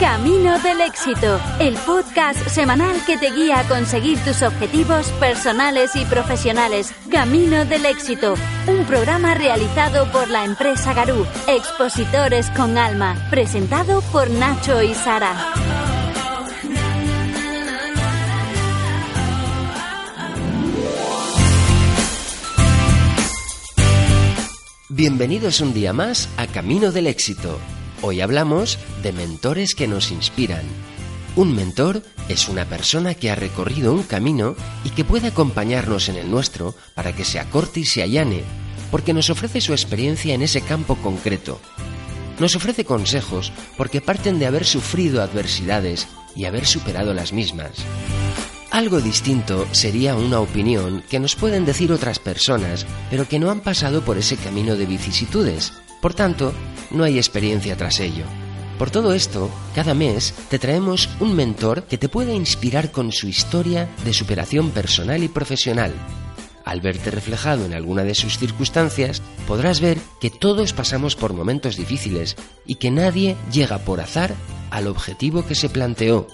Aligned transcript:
Camino 0.00 0.58
del 0.60 0.80
éxito, 0.80 1.38
el 1.58 1.74
podcast 1.74 2.48
semanal 2.48 3.04
que 3.04 3.18
te 3.18 3.30
guía 3.32 3.60
a 3.60 3.68
conseguir 3.68 4.18
tus 4.20 4.40
objetivos 4.40 5.08
personales 5.20 5.94
y 5.94 6.06
profesionales. 6.06 6.94
Camino 7.10 7.66
del 7.66 7.84
éxito, 7.84 8.34
un 8.66 8.86
programa 8.86 9.34
realizado 9.34 10.10
por 10.10 10.30
la 10.30 10.46
empresa 10.46 10.94
Garú, 10.94 11.26
Expositores 11.46 12.48
con 12.52 12.78
Alma, 12.78 13.28
presentado 13.28 14.00
por 14.10 14.30
Nacho 14.30 14.80
y 14.82 14.94
Sara. 14.94 15.36
Bienvenidos 24.88 25.60
un 25.60 25.74
día 25.74 25.92
más 25.92 26.30
a 26.38 26.46
Camino 26.46 26.90
del 26.90 27.06
éxito 27.06 27.60
Hoy 28.02 28.22
hablamos 28.22 28.78
de 29.02 29.12
mentores 29.12 29.74
que 29.74 29.86
nos 29.86 30.10
inspiran. 30.10 30.62
Un 31.36 31.54
mentor 31.54 32.02
es 32.30 32.48
una 32.48 32.64
persona 32.64 33.14
que 33.14 33.30
ha 33.30 33.34
recorrido 33.34 33.92
un 33.92 34.04
camino 34.04 34.56
y 34.84 34.90
que 34.90 35.04
puede 35.04 35.28
acompañarnos 35.28 36.08
en 36.08 36.16
el 36.16 36.30
nuestro 36.30 36.74
para 36.94 37.14
que 37.14 37.26
se 37.26 37.38
acorte 37.38 37.80
y 37.80 37.84
se 37.84 38.02
allane, 38.02 38.42
porque 38.90 39.12
nos 39.12 39.28
ofrece 39.28 39.60
su 39.60 39.72
experiencia 39.72 40.34
en 40.34 40.40
ese 40.40 40.62
campo 40.62 40.96
concreto. 40.96 41.60
Nos 42.38 42.56
ofrece 42.56 42.86
consejos 42.86 43.52
porque 43.76 44.00
parten 44.00 44.38
de 44.38 44.46
haber 44.46 44.64
sufrido 44.64 45.22
adversidades 45.22 46.08
y 46.34 46.46
haber 46.46 46.64
superado 46.66 47.12
las 47.12 47.34
mismas. 47.34 47.72
Algo 48.70 49.02
distinto 49.02 49.66
sería 49.72 50.14
una 50.14 50.40
opinión 50.40 51.04
que 51.10 51.20
nos 51.20 51.36
pueden 51.36 51.66
decir 51.66 51.92
otras 51.92 52.18
personas, 52.18 52.86
pero 53.10 53.28
que 53.28 53.38
no 53.38 53.50
han 53.50 53.60
pasado 53.60 54.02
por 54.02 54.16
ese 54.16 54.38
camino 54.38 54.76
de 54.76 54.86
vicisitudes 54.86 55.74
por 56.00 56.14
tanto, 56.14 56.54
no 56.90 57.04
hay 57.04 57.18
experiencia 57.18 57.76
tras 57.76 58.00
ello. 58.00 58.24
Por 58.78 58.90
todo 58.90 59.12
esto, 59.12 59.50
cada 59.74 59.92
mes 59.92 60.34
te 60.48 60.58
traemos 60.58 61.10
un 61.20 61.34
mentor 61.34 61.84
que 61.84 61.98
te 61.98 62.08
pueda 62.08 62.32
inspirar 62.32 62.90
con 62.90 63.12
su 63.12 63.28
historia 63.28 63.90
de 64.04 64.14
superación 64.14 64.70
personal 64.70 65.22
y 65.22 65.28
profesional. 65.28 65.92
Al 66.64 66.80
verte 66.80 67.10
reflejado 67.10 67.66
en 67.66 67.74
alguna 67.74 68.04
de 68.04 68.14
sus 68.14 68.38
circunstancias, 68.38 69.20
podrás 69.46 69.80
ver 69.80 69.98
que 70.20 70.30
todos 70.30 70.72
pasamos 70.72 71.16
por 71.16 71.34
momentos 71.34 71.76
difíciles 71.76 72.36
y 72.64 72.76
que 72.76 72.90
nadie 72.90 73.36
llega 73.52 73.78
por 73.78 74.00
azar 74.00 74.34
al 74.70 74.86
objetivo 74.86 75.44
que 75.44 75.54
se 75.54 75.68
planteó. 75.68 76.26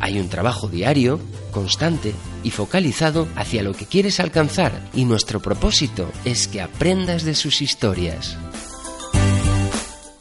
Hay 0.00 0.18
un 0.18 0.28
trabajo 0.28 0.68
diario, 0.68 1.20
constante 1.50 2.14
y 2.42 2.50
focalizado 2.50 3.28
hacia 3.34 3.62
lo 3.62 3.74
que 3.74 3.86
quieres 3.86 4.20
alcanzar 4.20 4.88
y 4.94 5.04
nuestro 5.04 5.40
propósito 5.40 6.10
es 6.24 6.48
que 6.48 6.60
aprendas 6.60 7.24
de 7.24 7.34
sus 7.34 7.60
historias. 7.60 8.38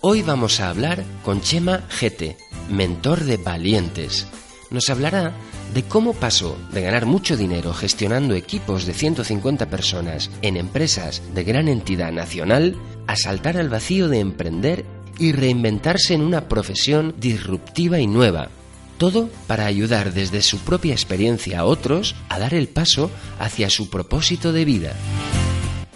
Hoy 0.07 0.21
vamos 0.21 0.59
a 0.59 0.69
hablar 0.69 1.03
con 1.23 1.41
Chema 1.41 1.81
Gete, 1.89 2.37
mentor 2.69 3.23
de 3.23 3.37
valientes. 3.37 4.27
Nos 4.69 4.91
hablará 4.91 5.33
de 5.73 5.81
cómo 5.81 6.13
pasó 6.13 6.59
de 6.71 6.81
ganar 6.81 7.07
mucho 7.07 7.35
dinero 7.35 7.73
gestionando 7.73 8.35
equipos 8.35 8.85
de 8.85 8.93
150 8.93 9.67
personas 9.67 10.29
en 10.43 10.57
empresas 10.57 11.23
de 11.33 11.43
gran 11.43 11.67
entidad 11.67 12.11
nacional 12.11 12.75
a 13.07 13.15
saltar 13.15 13.57
al 13.57 13.69
vacío 13.69 14.07
de 14.07 14.19
emprender 14.19 14.85
y 15.17 15.31
reinventarse 15.31 16.13
en 16.13 16.21
una 16.21 16.47
profesión 16.47 17.15
disruptiva 17.17 17.97
y 17.97 18.05
nueva. 18.05 18.49
Todo 18.99 19.27
para 19.47 19.65
ayudar 19.65 20.13
desde 20.13 20.43
su 20.43 20.59
propia 20.59 20.93
experiencia 20.93 21.61
a 21.61 21.65
otros 21.65 22.15
a 22.29 22.37
dar 22.37 22.53
el 22.53 22.67
paso 22.67 23.09
hacia 23.39 23.71
su 23.71 23.89
propósito 23.89 24.53
de 24.53 24.65
vida. 24.65 24.93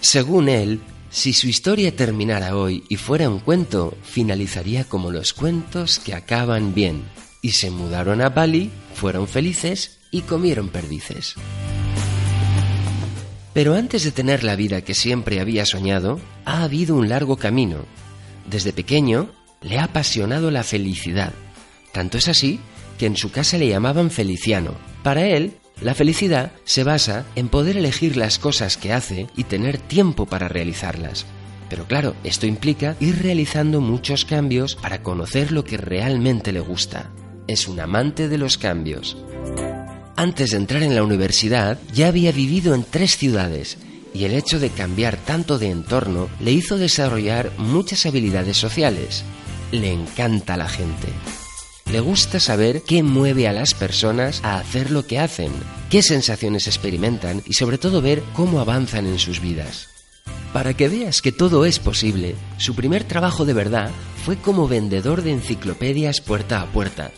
Según 0.02 0.50
él, 0.50 0.82
si 1.10 1.34
su 1.34 1.48
historia 1.48 1.96
terminara 1.96 2.56
hoy 2.56 2.84
y 2.88 2.96
fuera 2.96 3.30
un 3.30 3.40
cuento, 3.40 3.98
finalizaría 4.04 4.84
como 4.84 5.12
los 5.12 5.34
cuentos 5.34 6.00
que 6.00 6.14
acaban 6.14 6.74
bien. 6.76 7.04
Y 7.42 7.52
se 7.52 7.72
mudaron 7.72 8.22
a 8.22 8.30
Bali, 8.30 8.70
fueron 8.94 9.28
felices 9.28 10.00
y 10.12 10.22
comieron 10.22 10.70
perdices. 10.70 11.36
Pero 13.54 13.74
antes 13.74 14.04
de 14.04 14.12
tener 14.12 14.44
la 14.44 14.56
vida 14.56 14.82
que 14.82 14.94
siempre 14.94 15.40
había 15.40 15.66
soñado, 15.66 16.20
ha 16.46 16.64
habido 16.64 16.96
un 16.96 17.10
largo 17.10 17.38
camino. 17.38 17.86
Desde 18.50 18.74
pequeño 18.74 19.32
le 19.62 19.80
ha 19.80 19.86
apasionado 19.86 20.52
la 20.52 20.64
felicidad. 20.64 21.34
Tanto 21.92 22.18
es 22.18 22.28
así 22.28 22.60
que 23.00 23.08
en 23.08 23.18
su 23.18 23.32
casa 23.32 23.58
le 23.58 23.68
llamaban 23.68 24.12
Feliciano. 24.12 24.76
Para 25.04 25.26
él, 25.26 25.58
la 25.82 25.96
felicidad 25.96 26.52
se 26.66 26.84
basa 26.84 27.26
en 27.36 27.50
poder 27.50 27.78
elegir 27.78 28.18
las 28.18 28.40
cosas 28.40 28.78
que 28.78 28.94
hace 28.94 29.28
y 29.36 29.46
tener 29.46 29.78
tiempo 29.78 30.26
para 30.26 30.48
realizarlas. 30.48 31.26
Pero 31.70 31.86
claro, 31.86 32.16
esto 32.24 32.48
implica 32.48 32.96
ir 33.00 33.22
realizando 33.22 33.80
muchos 33.80 34.26
cambios 34.26 34.76
para 34.76 35.04
conocer 35.04 35.52
lo 35.52 35.64
que 35.64 35.78
realmente 35.78 36.52
le 36.52 36.60
gusta. 36.60 37.12
Es 37.48 37.68
un 37.68 37.80
amante 37.80 38.28
de 38.28 38.38
los 38.38 38.58
cambios. 38.58 39.18
Antes 40.16 40.52
de 40.52 40.58
entrar 40.58 40.84
en 40.84 40.96
la 40.96 41.04
universidad 41.04 41.80
ya 41.94 42.08
había 42.08 42.32
vivido 42.32 42.74
en 42.74 42.84
tres 42.84 43.16
ciudades 43.16 43.78
y 44.14 44.26
el 44.26 44.34
hecho 44.34 44.60
de 44.60 44.70
cambiar 44.70 45.18
tanto 45.18 45.60
de 45.60 45.70
entorno 45.70 46.28
le 46.40 46.52
hizo 46.52 46.78
desarrollar 46.78 47.52
muchas 47.58 48.06
habilidades 48.06 48.58
sociales. 48.58 49.24
Le 49.72 49.94
encanta 49.94 50.58
la 50.58 50.68
gente. 50.68 51.08
Le 51.92 52.02
gusta 52.02 52.40
saber 52.40 52.84
qué 52.84 53.02
mueve 53.02 53.48
a 53.48 53.54
las 53.54 53.74
personas 53.74 54.42
a 54.44 54.60
hacer 54.60 54.92
lo 54.92 55.08
que 55.08 55.18
hacen, 55.18 55.52
qué 55.90 56.04
sensaciones 56.04 56.68
experimentan 56.68 57.42
y 57.48 57.54
sobre 57.54 57.80
todo 57.80 58.00
ver 58.00 58.22
cómo 58.34 58.60
avanzan 58.60 59.08
en 59.08 59.18
sus 59.18 59.42
vidas. 59.42 59.90
Para 60.54 60.76
que 60.76 60.88
veas 60.88 61.24
que 61.24 61.32
todo 61.32 61.66
es 61.66 61.80
posible, 61.80 62.36
su 62.60 62.76
primer 62.76 63.06
trabajo 63.06 63.44
de 63.44 63.54
verdad 63.54 63.90
fue 64.24 64.38
como 64.38 64.68
vendedor 64.68 65.24
de 65.24 65.32
enciclopedias 65.32 66.22
puerta 66.22 66.62
a 66.62 66.68
puerta. 66.68 67.10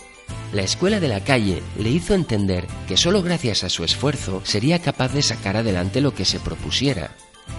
La 0.53 0.61
escuela 0.61 1.01
de 1.01 1.09
la 1.09 1.21
calle 1.21 1.61
le 1.77 1.89
hizo 1.89 2.13
entender 2.13 2.65
que 2.87 2.95
solo 2.95 3.21
gracias 3.21 3.65
a 3.65 3.69
su 3.69 3.83
esfuerzo 3.83 4.41
sería 4.45 4.79
capaz 4.79 5.11
de 5.11 5.21
sacar 5.21 5.57
adelante 5.57 5.99
lo 5.99 6.13
que 6.13 6.23
se 6.23 6.39
propusiera. 6.39 7.11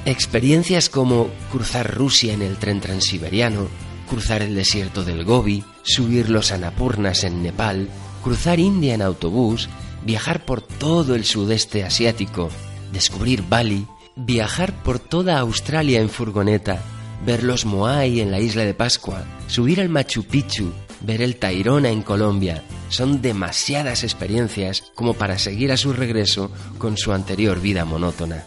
Experiencias 0.06 0.88
como 0.88 1.28
cruzar 1.50 1.94
Rusia 1.94 2.32
en 2.32 2.40
el 2.40 2.56
tren 2.56 2.80
transiberiano, 2.80 3.68
cruzar 4.08 4.40
el 4.40 4.54
desierto 4.54 5.04
del 5.04 5.24
Gobi, 5.24 5.62
subir 5.82 6.30
los 6.30 6.52
Anapurnas 6.52 7.24
en 7.24 7.42
Nepal, 7.42 7.88
cruzar 8.22 8.60
India 8.60 8.94
en 8.94 9.02
autobús, 9.02 9.68
viajar 10.04 10.44
por 10.44 10.62
todo 10.62 11.14
el 11.14 11.24
sudeste 11.24 11.84
asiático, 11.84 12.48
descubrir 12.92 13.42
Bali, 13.48 13.86
viajar 14.16 14.82
por 14.82 14.98
toda 14.98 15.38
Australia 15.38 16.00
en 16.00 16.08
furgoneta, 16.08 16.82
ver 17.24 17.44
los 17.44 17.64
Moai 17.64 18.20
en 18.20 18.30
la 18.30 18.40
isla 18.40 18.64
de 18.64 18.74
Pascua, 18.74 19.24
subir 19.46 19.80
al 19.80 19.88
Machu 19.88 20.24
Picchu, 20.24 20.72
ver 21.00 21.22
el 21.22 21.36
Tairona 21.36 21.90
en 21.90 22.02
Colombia. 22.02 22.62
Son 22.88 23.22
demasiadas 23.22 24.04
experiencias 24.04 24.82
como 24.94 25.14
para 25.14 25.38
seguir 25.38 25.72
a 25.72 25.76
su 25.76 25.92
regreso 25.92 26.50
con 26.78 26.96
su 26.96 27.12
anterior 27.12 27.60
vida 27.60 27.84
monótona. 27.84 28.44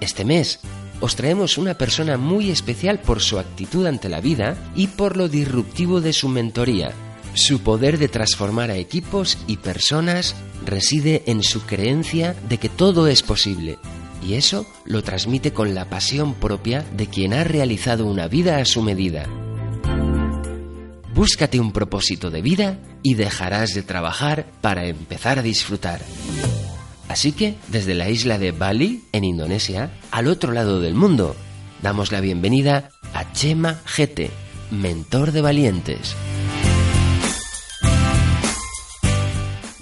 Este 0.00 0.24
mes 0.24 0.60
os 1.00 1.16
traemos 1.16 1.58
una 1.58 1.74
persona 1.74 2.16
muy 2.16 2.50
especial 2.50 3.00
por 3.00 3.20
su 3.20 3.38
actitud 3.38 3.86
ante 3.86 4.08
la 4.08 4.20
vida 4.20 4.56
y 4.74 4.86
por 4.88 5.16
lo 5.16 5.28
disruptivo 5.28 6.00
de 6.00 6.12
su 6.12 6.28
mentoría. 6.28 6.92
Su 7.34 7.60
poder 7.60 7.98
de 7.98 8.08
transformar 8.08 8.70
a 8.70 8.76
equipos 8.76 9.38
y 9.46 9.58
personas 9.58 10.34
reside 10.64 11.22
en 11.26 11.42
su 11.42 11.62
creencia 11.62 12.34
de 12.48 12.58
que 12.58 12.68
todo 12.68 13.08
es 13.08 13.22
posible, 13.22 13.78
y 14.26 14.34
eso 14.34 14.66
lo 14.84 15.02
transmite 15.02 15.52
con 15.52 15.74
la 15.74 15.90
pasión 15.90 16.34
propia 16.34 16.84
de 16.96 17.06
quien 17.08 17.34
ha 17.34 17.44
realizado 17.44 18.06
una 18.06 18.26
vida 18.26 18.56
a 18.56 18.64
su 18.64 18.82
medida. 18.82 19.26
Búscate 21.14 21.60
un 21.60 21.72
propósito 21.72 22.30
de 22.30 22.42
vida 22.42 22.78
y 23.02 23.14
dejarás 23.14 23.74
de 23.74 23.82
trabajar 23.82 24.46
para 24.60 24.86
empezar 24.86 25.38
a 25.38 25.42
disfrutar. 25.42 26.00
Así 27.08 27.32
que, 27.32 27.56
desde 27.68 27.94
la 27.94 28.10
isla 28.10 28.38
de 28.38 28.52
Bali, 28.52 29.04
en 29.12 29.24
Indonesia, 29.24 29.90
al 30.10 30.26
otro 30.26 30.52
lado 30.52 30.80
del 30.80 30.94
mundo, 30.94 31.36
damos 31.82 32.12
la 32.12 32.20
bienvenida 32.20 32.90
a 33.14 33.32
Chema 33.32 33.80
Gete, 33.84 34.30
mentor 34.70 35.32
de 35.32 35.40
valientes. 35.40 36.16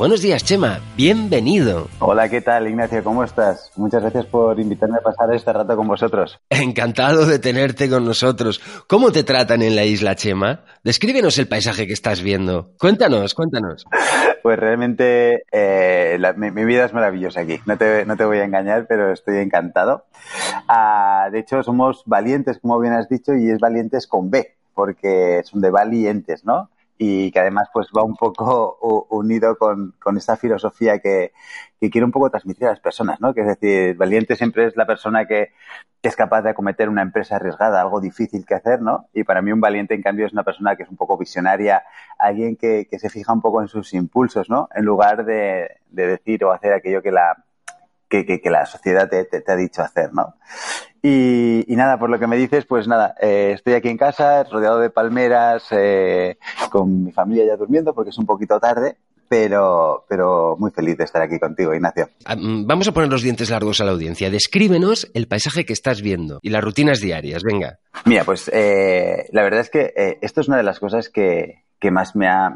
Buenos 0.04 0.20
días, 0.20 0.44
Chema. 0.44 0.80
Bienvenido. 0.98 1.88
Hola, 1.98 2.28
¿qué 2.28 2.42
tal, 2.42 2.68
Ignacio? 2.68 3.02
¿Cómo 3.02 3.24
estás? 3.24 3.72
Muchas 3.74 4.02
gracias 4.02 4.26
por 4.26 4.60
invitarme 4.60 4.98
a 4.98 5.00
pasar 5.00 5.32
este 5.32 5.50
rato 5.50 5.74
con 5.78 5.88
vosotros. 5.88 6.38
Encantado 6.50 7.24
de 7.24 7.38
tenerte 7.38 7.88
con 7.88 8.04
nosotros. 8.04 8.60
¿Cómo 8.86 9.12
te 9.12 9.24
tratan 9.24 9.62
en 9.62 9.74
la 9.74 9.84
isla, 9.84 10.14
Chema? 10.14 10.60
Descríbenos 10.82 11.38
el 11.38 11.48
paisaje 11.48 11.86
que 11.86 11.94
estás 11.94 12.20
viendo. 12.20 12.72
Cuéntanos, 12.78 13.32
cuéntanos. 13.34 13.86
Pues 14.42 14.58
realmente 14.58 15.44
eh, 15.50 16.18
mi, 16.36 16.50
vida 16.66 16.84
es 16.84 16.92
maravillosa 16.92 17.40
aquí. 17.40 17.60
No 17.64 17.78
te, 17.78 18.04
no 18.04 18.18
te 18.18 18.26
voy 18.26 18.40
a 18.40 18.44
engañar, 18.44 18.84
pero 18.86 19.10
estoy 19.10 19.38
encantado. 19.38 20.04
Ah, 20.68 21.30
de 21.32 21.38
hecho, 21.38 21.62
somos 21.62 22.02
valientes, 22.04 22.58
como 22.58 22.78
bien 22.78 22.92
has 22.92 23.08
dicho, 23.08 23.32
y 23.32 23.48
es 23.48 23.58
valientes 23.58 24.06
con 24.06 24.30
B, 24.30 24.54
porque 24.74 25.40
son 25.44 25.62
de 25.62 25.70
valientes, 25.70 26.44
¿no? 26.44 26.68
Y 26.96 27.32
que 27.32 27.40
además 27.40 27.68
pues 27.72 27.88
va 27.96 28.02
un 28.02 28.16
poco 28.16 28.78
unido 29.10 29.56
con, 29.58 29.94
con 30.00 30.16
esta 30.16 30.36
filosofía 30.36 31.00
que, 31.00 31.32
que 31.80 31.90
quiere 31.90 32.04
un 32.04 32.12
poco 32.12 32.30
transmitir 32.30 32.66
a 32.66 32.70
las 32.70 32.80
personas, 32.80 33.20
¿no? 33.20 33.34
Que 33.34 33.40
es 33.42 33.46
decir, 33.46 33.96
valiente 33.96 34.36
siempre 34.36 34.66
es 34.66 34.76
la 34.76 34.86
persona 34.86 35.26
que, 35.26 35.52
es 36.02 36.16
capaz 36.16 36.42
de 36.42 36.50
acometer 36.50 36.90
una 36.90 37.00
empresa 37.00 37.36
arriesgada, 37.36 37.80
algo 37.80 37.98
difícil 37.98 38.44
que 38.44 38.54
hacer, 38.54 38.82
¿no? 38.82 39.08
Y 39.14 39.24
para 39.24 39.40
mí 39.40 39.52
un 39.52 39.60
valiente, 39.60 39.94
en 39.94 40.02
cambio, 40.02 40.26
es 40.26 40.34
una 40.34 40.42
persona 40.42 40.76
que 40.76 40.82
es 40.82 40.90
un 40.90 40.96
poco 40.98 41.16
visionaria, 41.16 41.82
alguien 42.18 42.56
que, 42.56 42.86
que 42.90 42.98
se 42.98 43.08
fija 43.08 43.32
un 43.32 43.40
poco 43.40 43.62
en 43.62 43.68
sus 43.68 43.94
impulsos, 43.94 44.50
¿no? 44.50 44.68
En 44.74 44.84
lugar 44.84 45.24
de, 45.24 45.78
de 45.88 46.06
decir 46.06 46.44
o 46.44 46.52
hacer 46.52 46.74
aquello 46.74 47.02
que 47.02 47.10
la, 47.10 47.43
que, 48.22 48.40
que, 48.40 48.50
la 48.50 48.66
sociedad 48.66 49.08
te, 49.08 49.24
te, 49.24 49.42
ha 49.50 49.56
dicho 49.56 49.82
hacer, 49.82 50.12
¿no? 50.12 50.34
Y, 51.02 51.64
nada, 51.68 51.98
por 51.98 52.08
lo 52.08 52.18
que 52.18 52.26
me 52.26 52.36
dices, 52.36 52.64
pues 52.66 52.86
nada, 52.86 53.14
eh, 53.20 53.52
estoy 53.54 53.74
aquí 53.74 53.88
en 53.88 53.98
casa, 53.98 54.44
rodeado 54.44 54.78
de 54.78 54.90
palmeras, 54.90 55.66
eh, 55.70 56.38
con 56.70 57.04
mi 57.04 57.12
familia 57.12 57.44
ya 57.46 57.56
durmiendo 57.56 57.92
porque 57.94 58.10
es 58.10 58.18
un 58.18 58.26
poquito 58.26 58.58
tarde, 58.60 58.96
pero, 59.28 60.04
pero 60.08 60.56
muy 60.58 60.70
feliz 60.70 60.96
de 60.96 61.04
estar 61.04 61.20
aquí 61.20 61.38
contigo, 61.38 61.74
Ignacio. 61.74 62.08
Ah, 62.24 62.36
mm, 62.36 62.66
vamos 62.66 62.88
a 62.88 62.92
poner 62.92 63.10
los 63.10 63.22
dientes 63.22 63.50
largos 63.50 63.80
a 63.80 63.84
la 63.84 63.92
audiencia. 63.92 64.30
Descríbenos 64.30 65.10
el 65.14 65.28
paisaje 65.28 65.64
que 65.66 65.72
estás 65.72 66.00
viendo 66.00 66.38
y 66.42 66.50
las 66.50 66.64
rutinas 66.64 67.00
diarias, 67.00 67.42
venga. 67.42 67.78
Mira, 68.06 68.24
pues 68.24 68.50
eh, 68.52 69.26
la 69.32 69.42
verdad 69.42 69.60
es 69.60 69.70
que 69.70 69.92
esto 70.22 70.40
es 70.40 70.48
una 70.48 70.56
de 70.58 70.62
las 70.62 70.78
cosas 70.80 71.08
que, 71.08 71.64
que 71.78 71.90
más 71.90 72.16
me 72.16 72.28
ha... 72.28 72.54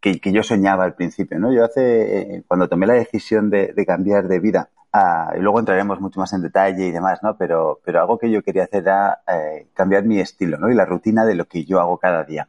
Que, 0.00 0.20
que, 0.20 0.32
yo 0.32 0.42
soñaba 0.42 0.84
al 0.84 0.94
principio, 0.94 1.38
¿no? 1.40 1.52
Yo 1.52 1.64
hace, 1.64 2.44
cuando 2.46 2.68
tomé 2.68 2.86
la 2.86 2.94
decisión 2.94 3.50
de, 3.50 3.72
de 3.72 3.86
cambiar 3.86 4.28
de 4.28 4.38
vida, 4.38 4.70
Ah, 4.92 5.34
y 5.36 5.40
luego 5.40 5.60
entraremos 5.60 6.00
mucho 6.00 6.18
más 6.18 6.32
en 6.32 6.42
detalle 6.42 6.86
y 6.86 6.90
demás, 6.90 7.20
¿no? 7.22 7.36
Pero, 7.36 7.80
pero 7.84 8.00
algo 8.00 8.18
que 8.18 8.30
yo 8.30 8.42
quería 8.42 8.64
hacer 8.64 8.82
era 8.84 9.20
eh, 9.28 9.68
cambiar 9.74 10.04
mi 10.04 10.18
estilo, 10.18 10.56
¿no? 10.58 10.70
Y 10.70 10.74
la 10.74 10.86
rutina 10.86 11.26
de 11.26 11.34
lo 11.34 11.44
que 11.46 11.64
yo 11.64 11.78
hago 11.80 11.98
cada 11.98 12.24
día. 12.24 12.48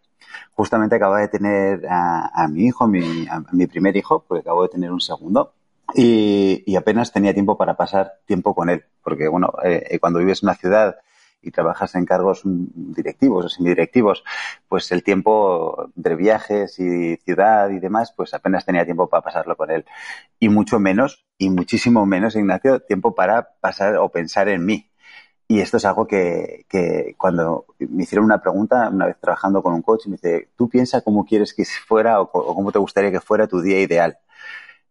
Justamente 0.54 0.96
acabo 0.96 1.16
de 1.16 1.28
tener 1.28 1.86
a, 1.90 2.48
mi 2.50 2.66
hijo, 2.66 2.88
mi, 2.88 3.28
a 3.28 3.44
mi 3.52 3.68
primer 3.68 3.98
hijo, 3.98 4.24
porque 4.28 4.42
acabo 4.42 4.64
de 4.64 4.70
tener 4.70 4.92
un 4.92 5.02
segundo. 5.02 5.54
Y, 5.96 6.64
y, 6.66 6.76
apenas 6.76 7.12
tenía 7.12 7.34
tiempo 7.34 7.58
para 7.58 7.76
pasar 7.76 8.14
tiempo 8.26 8.54
con 8.54 8.70
él, 8.70 8.86
porque 9.04 9.28
bueno, 9.28 9.52
eh, 9.64 9.98
cuando 10.00 10.20
vives 10.20 10.44
en 10.44 10.50
una 10.50 10.56
ciudad 10.56 10.98
y 11.42 11.52
trabajas 11.52 11.96
en 11.96 12.06
cargos 12.06 12.42
directivos 12.44 13.46
o 13.46 13.50
semidirectivos, 13.50 14.24
pues 14.68 14.92
el 14.92 15.04
tiempo 15.04 15.90
entre 15.96 16.16
viajes 16.16 16.80
y 16.80 17.18
ciudad 17.18 17.70
y 17.70 17.80
demás, 17.80 18.14
pues 18.16 18.34
apenas 18.34 18.66
tenía 18.66 18.86
tiempo 18.86 19.08
para 19.08 19.24
pasarlo 19.24 19.56
con 19.56 19.72
él. 19.72 19.86
Y 20.40 20.50
mucho 20.50 20.80
menos, 20.80 21.26
y 21.38 21.50
muchísimo 21.50 22.06
menos, 22.06 22.36
Ignacio, 22.36 22.82
tiempo 22.82 23.16
para 23.16 23.50
pasar 23.62 23.96
o 23.98 24.10
pensar 24.10 24.50
en 24.50 24.66
mí. 24.66 24.90
Y 25.48 25.62
esto 25.62 25.78
es 25.78 25.86
algo 25.86 26.06
que, 26.06 26.66
que 26.70 27.16
cuando 27.18 27.66
me 27.80 28.04
hicieron 28.04 28.26
una 28.26 28.40
pregunta, 28.40 28.90
una 28.90 29.08
vez 29.08 29.18
trabajando 29.20 29.64
con 29.64 29.74
un 29.74 29.82
coach, 29.82 30.06
me 30.06 30.14
dice, 30.14 30.50
¿tú 30.56 30.70
piensas 30.70 31.02
cómo 31.04 31.26
quieres 31.26 31.56
que 31.56 31.66
fuera 31.66 32.22
o, 32.22 32.30
cómo 32.30 32.72
te 32.72 32.78
gustaría 32.78 33.12
que 33.12 33.20
fuera 33.20 33.48
tu 33.48 33.60
día 33.62 33.82
ideal? 33.82 34.20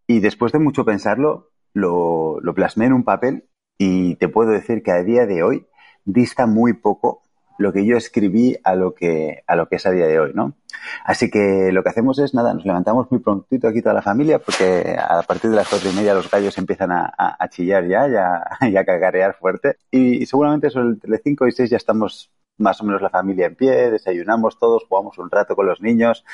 Y 0.08 0.20
después 0.20 0.52
de 0.52 0.58
mucho 0.58 0.84
pensarlo, 0.84 1.50
lo, 1.74 2.40
lo 2.40 2.54
plasmé 2.54 2.86
en 2.86 2.92
un 2.94 3.04
papel 3.04 3.48
y 3.78 4.16
te 4.16 4.28
puedo 4.28 4.50
decir 4.50 4.82
que 4.82 4.90
a 4.90 5.04
día 5.04 5.26
de 5.26 5.44
hoy 5.44 5.67
dista 6.08 6.46
muy 6.46 6.72
poco 6.72 7.22
lo 7.58 7.72
que 7.72 7.84
yo 7.84 7.96
escribí 7.96 8.56
a 8.62 8.74
lo 8.76 8.94
que, 8.94 9.42
a 9.46 9.56
lo 9.56 9.68
que 9.68 9.76
es 9.76 9.86
a 9.86 9.90
día 9.90 10.06
de 10.06 10.20
hoy, 10.20 10.32
¿no? 10.32 10.54
Así 11.04 11.28
que 11.28 11.70
lo 11.72 11.82
que 11.82 11.88
hacemos 11.90 12.18
es, 12.20 12.32
nada, 12.32 12.54
nos 12.54 12.64
levantamos 12.64 13.10
muy 13.10 13.20
prontito 13.20 13.66
aquí 13.66 13.82
toda 13.82 13.94
la 13.94 14.02
familia 14.02 14.38
porque 14.38 14.96
a 14.96 15.22
partir 15.22 15.50
de 15.50 15.56
las 15.56 15.68
cuatro 15.68 15.90
y 15.90 15.94
media 15.94 16.14
los 16.14 16.30
gallos 16.30 16.56
empiezan 16.56 16.92
a, 16.92 17.48
chillar 17.50 17.86
ya, 17.88 18.06
ya, 18.08 18.44
ya 18.70 18.80
a 18.80 18.84
cagarear 18.84 19.34
fuerte 19.34 19.76
y, 19.90 20.24
seguramente 20.24 20.70
sobre 20.70 20.90
entre 20.90 21.18
cinco 21.18 21.48
y 21.48 21.52
seis 21.52 21.68
ya 21.68 21.76
estamos 21.76 22.30
más 22.58 22.80
o 22.80 22.84
menos 22.84 23.02
la 23.02 23.10
familia 23.10 23.46
en 23.46 23.54
pie, 23.54 23.90
desayunamos 23.90 24.58
todos, 24.58 24.84
jugamos 24.88 25.18
un 25.18 25.30
rato 25.30 25.54
con 25.54 25.66
los 25.66 25.80
niños 25.80 26.24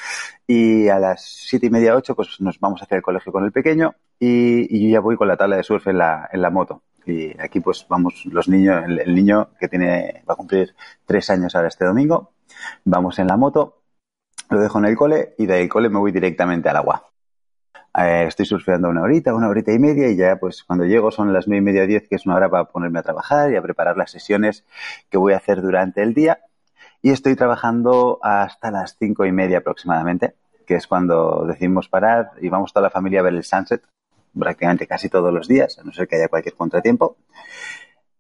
y 0.47 0.89
a 0.89 0.99
las 0.99 1.23
siete 1.23 1.67
y 1.67 1.71
media, 1.71 1.97
ocho, 1.97 2.15
pues 2.15 2.41
nos 2.41 2.61
vamos 2.61 2.83
hacia 2.83 2.97
el 2.97 3.03
colegio 3.03 3.33
con 3.33 3.45
el 3.45 3.53
pequeño 3.53 3.95
y, 4.19 4.75
y 4.75 4.89
yo 4.89 4.93
ya 4.93 5.01
voy 5.01 5.17
con 5.17 5.29
la 5.29 5.37
tabla 5.37 5.57
de 5.57 5.63
surf 5.63 5.87
en 5.87 5.99
la, 5.99 6.29
en 6.33 6.43
la 6.43 6.51
moto. 6.51 6.83
Y 7.07 7.39
aquí 7.41 7.61
pues 7.61 7.87
vamos 7.89 8.25
los 8.27 8.49
niños, 8.49 8.85
el, 8.87 9.15
niño 9.15 9.51
que 9.59 9.69
tiene, 9.69 10.23
va 10.29 10.35
a 10.35 10.37
cumplir 10.37 10.75
tres 11.05 11.29
años 11.31 11.55
ahora 11.55 11.69
este 11.69 11.85
domingo, 11.85 12.33
vamos 12.85 13.19
en 13.19 13.27
la 13.27 13.37
moto, 13.37 13.83
lo 14.51 14.61
dejo 14.61 14.79
en 14.79 14.87
el 14.87 14.97
cole 14.97 15.35
y 15.39 15.47
del 15.47 15.69
cole 15.69 15.89
me 15.89 15.99
voy 15.99 16.13
directamente 16.13 16.69
al 16.69 16.77
agua. 16.77 17.11
Eh, 17.97 18.25
estoy 18.27 18.47
surfeando 18.47 18.89
una 18.89 19.03
horita, 19.03 19.35
una 19.35 19.49
horita 19.49 19.73
y 19.73 19.79
media 19.79 20.09
y 20.09 20.17
ya 20.17 20.37
pues 20.37 20.65
cuando 20.65 20.85
llego 20.85 21.11
son 21.11 21.33
las 21.33 21.47
nueve 21.47 21.59
y 21.59 21.65
media, 21.65 21.87
diez, 21.87 22.09
que 22.09 22.17
es 22.17 22.27
una 22.27 22.37
hora 22.37 22.51
para 22.51 22.65
ponerme 22.65 22.99
a 22.99 23.03
trabajar 23.03 23.53
y 23.53 23.57
a 23.57 23.63
preparar 23.63 23.97
las 23.97 24.11
sesiones 24.11 24.65
que 25.11 25.19
voy 25.19 25.33
a 25.33 25.37
hacer 25.37 25.63
durante 25.63 26.03
el 26.03 26.15
día. 26.15 26.41
Y 27.03 27.11
estoy 27.11 27.37
trabajando 27.37 28.19
hasta 28.23 28.71
las 28.71 28.97
cinco 28.99 29.27
y 29.27 29.33
media 29.33 29.59
aproximadamente, 29.59 30.35
que 30.67 30.75
es 30.77 30.87
cuando 30.87 31.45
decidimos 31.47 31.89
parar 31.89 32.33
y 32.41 32.49
vamos 32.49 32.73
toda 32.73 32.85
la 32.85 32.91
familia 32.91 33.21
a 33.21 33.25
ver 33.25 33.35
el 33.35 33.45
sunset 33.45 33.83
prácticamente 34.39 34.87
casi 34.87 35.09
todos 35.09 35.33
los 35.33 35.49
días, 35.49 35.79
a 35.79 35.85
no 35.85 35.93
ser 35.93 36.09
que 36.09 36.17
haya 36.17 36.29
cualquier 36.29 36.55
contratiempo. 36.55 37.17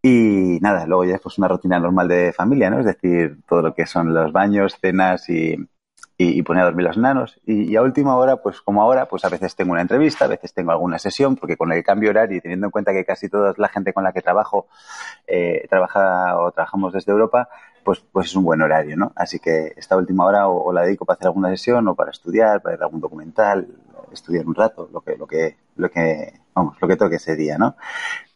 Y 0.02 0.58
nada, 0.60 0.86
luego 0.86 1.04
ya 1.04 1.14
es 1.16 1.20
pues 1.20 1.38
una 1.38 1.48
rutina 1.48 1.78
normal 1.78 2.08
de 2.08 2.32
familia, 2.32 2.70
¿no? 2.70 2.78
Es 2.80 2.86
decir, 2.86 3.38
todo 3.48 3.62
lo 3.62 3.74
que 3.74 3.86
son 3.86 4.12
los 4.12 4.32
baños, 4.32 4.76
cenas 4.80 5.28
y, 5.30 5.56
y, 6.16 6.42
poner 6.42 6.62
a 6.62 6.66
dormir 6.66 6.86
los 6.86 6.96
nanos. 6.96 7.40
Y, 7.44 7.74
a 7.76 7.82
última 7.82 8.16
hora, 8.16 8.36
pues 8.36 8.60
como 8.60 8.82
ahora, 8.82 9.06
pues 9.06 9.24
a 9.24 9.28
veces 9.28 9.56
tengo 9.56 9.72
una 9.72 9.80
entrevista, 9.80 10.26
a 10.26 10.28
veces 10.28 10.54
tengo 10.54 10.70
alguna 10.70 10.98
sesión, 10.98 11.36
porque 11.36 11.56
con 11.56 11.72
el 11.72 11.82
cambio 11.82 12.10
horario 12.10 12.36
y 12.38 12.40
teniendo 12.40 12.66
en 12.66 12.70
cuenta 12.70 12.92
que 12.92 13.04
casi 13.04 13.28
toda 13.28 13.54
la 13.56 13.68
gente 13.68 13.92
con 13.92 14.04
la 14.04 14.12
que 14.12 14.22
trabajo 14.22 14.68
eh, 15.26 15.66
trabaja 15.68 16.38
o 16.38 16.52
trabajamos 16.52 16.92
desde 16.92 17.10
Europa, 17.12 17.48
pues, 17.82 18.00
pues 18.12 18.26
es 18.26 18.36
un 18.36 18.44
buen 18.44 18.62
horario, 18.62 18.96
¿no? 18.96 19.12
Así 19.16 19.40
que 19.40 19.72
esta 19.76 19.96
última 19.96 20.24
hora 20.24 20.48
o, 20.48 20.64
o 20.64 20.72
la 20.72 20.82
dedico 20.82 21.04
para 21.04 21.16
hacer 21.16 21.26
alguna 21.28 21.48
sesión 21.50 21.88
o 21.88 21.94
para 21.94 22.10
estudiar, 22.10 22.62
para 22.62 22.76
ver 22.76 22.84
algún 22.84 23.00
documental, 23.00 23.66
estudiar 24.14 24.46
un 24.46 24.54
rato, 24.54 24.88
lo 24.92 25.00
que, 25.00 25.16
lo 25.16 25.26
que, 25.26 25.56
lo 25.76 25.90
que, 25.90 26.40
vamos, 26.54 26.76
lo 26.80 26.88
que 26.88 26.96
toque 26.96 27.16
ese 27.16 27.36
día, 27.36 27.58
¿no? 27.58 27.76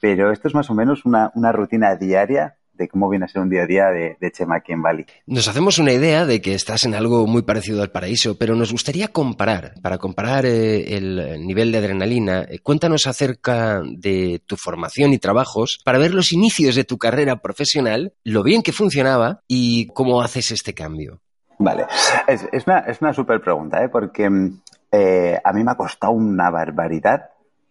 Pero 0.00 0.32
esto 0.32 0.48
es 0.48 0.54
más 0.54 0.70
o 0.70 0.74
menos 0.74 1.04
una, 1.04 1.32
una 1.34 1.52
rutina 1.52 1.96
diaria 1.96 2.58
de 2.78 2.88
cómo 2.88 3.10
viene 3.10 3.24
a 3.26 3.28
ser 3.28 3.42
un 3.42 3.50
día 3.50 3.62
a 3.62 3.66
día 3.66 3.86
de, 3.88 4.30
Chema 4.30 4.56
aquí 4.56 4.72
en 4.72 4.82
Bali. 4.82 5.04
Nos 5.26 5.48
hacemos 5.48 5.78
una 5.78 5.92
idea 5.92 6.24
de 6.24 6.40
que 6.40 6.54
estás 6.54 6.84
en 6.84 6.94
algo 6.94 7.26
muy 7.26 7.42
parecido 7.42 7.82
al 7.82 7.90
paraíso, 7.90 8.38
pero 8.38 8.54
nos 8.54 8.72
gustaría 8.72 9.08
comparar, 9.08 9.74
para 9.82 9.98
comparar 9.98 10.46
eh, 10.46 10.96
el 10.96 11.44
nivel 11.44 11.72
de 11.72 11.78
adrenalina, 11.78 12.46
eh, 12.48 12.60
cuéntanos 12.60 13.06
acerca 13.06 13.82
de 13.84 14.40
tu 14.46 14.56
formación 14.56 15.12
y 15.12 15.18
trabajos 15.18 15.80
para 15.84 15.98
ver 15.98 16.14
los 16.14 16.32
inicios 16.32 16.76
de 16.76 16.84
tu 16.84 16.98
carrera 16.98 17.36
profesional, 17.36 18.14
lo 18.22 18.42
bien 18.42 18.62
que 18.62 18.72
funcionaba 18.72 19.40
y 19.48 19.88
cómo 19.88 20.22
haces 20.22 20.52
este 20.52 20.72
cambio. 20.72 21.20
Vale, 21.58 21.86
es, 22.28 22.46
es 22.52 22.66
una, 22.68 22.78
es 22.80 23.00
una 23.00 23.12
súper 23.12 23.40
pregunta, 23.40 23.82
¿eh? 23.82 23.88
porque 23.88 24.30
mm, 24.30 24.60
eh, 24.92 25.38
a 25.42 25.52
mí 25.52 25.64
me 25.64 25.72
ha 25.72 25.76
costado 25.76 26.12
una 26.12 26.50
barbaridad 26.50 27.30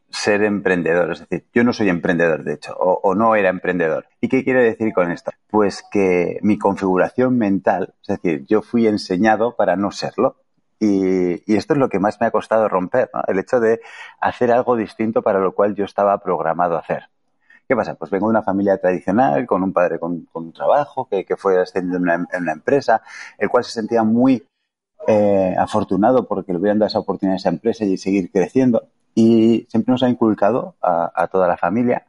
ser 0.10 0.44
emprendedor. 0.44 1.12
Es 1.12 1.20
decir, 1.20 1.46
yo 1.54 1.64
no 1.64 1.74
soy 1.74 1.90
emprendedor, 1.90 2.44
de 2.44 2.54
hecho, 2.54 2.74
o, 2.78 3.16
no 3.16 3.36
era 3.36 3.50
emprendedor. 3.50 4.08
¿Y 4.22 4.30
qué 4.30 4.44
quiere 4.44 4.64
decir 4.64 4.94
con 4.94 5.12
esto? 5.12 5.32
Pues 5.50 5.84
que 5.92 6.40
mi 6.42 6.58
configuración 6.58 7.38
mental, 7.38 7.94
es 8.02 8.08
decir, 8.08 8.46
yo 8.48 8.62
fui 8.62 8.88
enseñado 8.88 9.56
para 9.56 9.76
no 9.76 9.92
serlo. 9.92 10.38
Y, 10.80 11.56
esto 11.56 11.74
es 11.74 11.80
lo 11.80 11.90
que 11.90 12.00
más 12.00 12.22
me 12.22 12.28
ha 12.28 12.32
costado 12.32 12.70
romper, 12.70 13.10
¿no? 13.14 13.22
el 13.28 13.40
hecho 13.40 13.60
de 13.60 13.82
hacer 14.22 14.52
algo 14.52 14.76
distinto 14.76 15.24
para 15.24 15.40
lo 15.40 15.54
cual 15.54 15.76
yo 15.76 15.86
estaba 15.86 16.18
programado 16.20 16.76
a 16.76 16.80
hacer. 16.80 17.10
¿Qué 17.68 17.76
pasa? 17.76 17.96
Pues 17.96 18.12
vengo 18.12 18.28
de 18.28 18.32
una 18.32 18.44
familia 18.44 18.78
tradicional, 18.78 19.46
con 19.46 19.62
un 19.62 19.74
padre 19.74 20.00
con, 20.00 20.28
un 20.32 20.54
trabajo, 20.54 21.10
que, 21.10 21.26
fue 21.36 21.60
ascendiendo 21.60 21.98
en 22.14 22.28
una, 22.44 22.52
empresa, 22.54 23.02
el 23.38 23.50
cual 23.50 23.66
se 23.66 23.72
sentía 23.72 24.04
muy 24.04 24.48
eh, 25.08 25.56
afortunado 25.58 26.28
porque 26.28 26.52
le 26.52 26.60
hubieran 26.60 26.80
dado 26.80 26.88
esa 26.88 27.00
oportunidad 27.00 27.36
a 27.36 27.38
esa 27.38 27.50
empresa 27.50 27.86
y 27.86 27.98
seguir 27.98 28.32
creciendo. 28.32 28.88
Y 29.14 29.66
siempre 29.70 29.92
nos 29.92 30.04
ha 30.04 30.10
inculcado 30.10 30.76
a, 30.82 31.28
toda 31.32 31.48
la 31.48 31.58
familia 31.58 32.06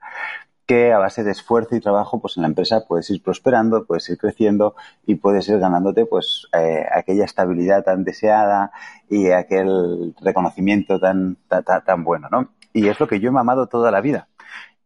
que 0.67 0.93
a 0.93 0.99
base 0.99 1.25
de 1.25 1.31
esfuerzo 1.31 1.75
y 1.75 1.81
trabajo, 1.81 2.21
pues 2.21 2.37
en 2.37 2.43
la 2.43 2.49
empresa 2.49 2.85
puedes 2.87 3.09
ir 3.09 3.23
prosperando, 3.23 3.87
puedes 3.87 4.09
ir 4.11 4.19
creciendo 4.19 4.75
y 5.07 5.15
puedes 5.15 5.49
ir 5.49 5.59
ganándote 5.59 6.05
pues 6.05 6.47
eh, 6.53 6.85
aquella 6.93 7.25
estabilidad 7.25 7.85
tan 7.85 8.05
deseada 8.05 8.71
y 9.09 9.31
aquel 9.31 10.15
reconocimiento 10.21 11.01
tan, 11.01 11.39
tan, 11.49 12.05
bueno, 12.05 12.29
¿no? 12.31 12.51
Y 12.75 12.89
es 12.89 13.01
lo 13.01 13.09
que 13.09 13.19
yo 13.19 13.31
he 13.31 13.33
mamado 13.33 13.69
toda 13.69 13.91
la 13.91 14.03
vida. 14.03 14.29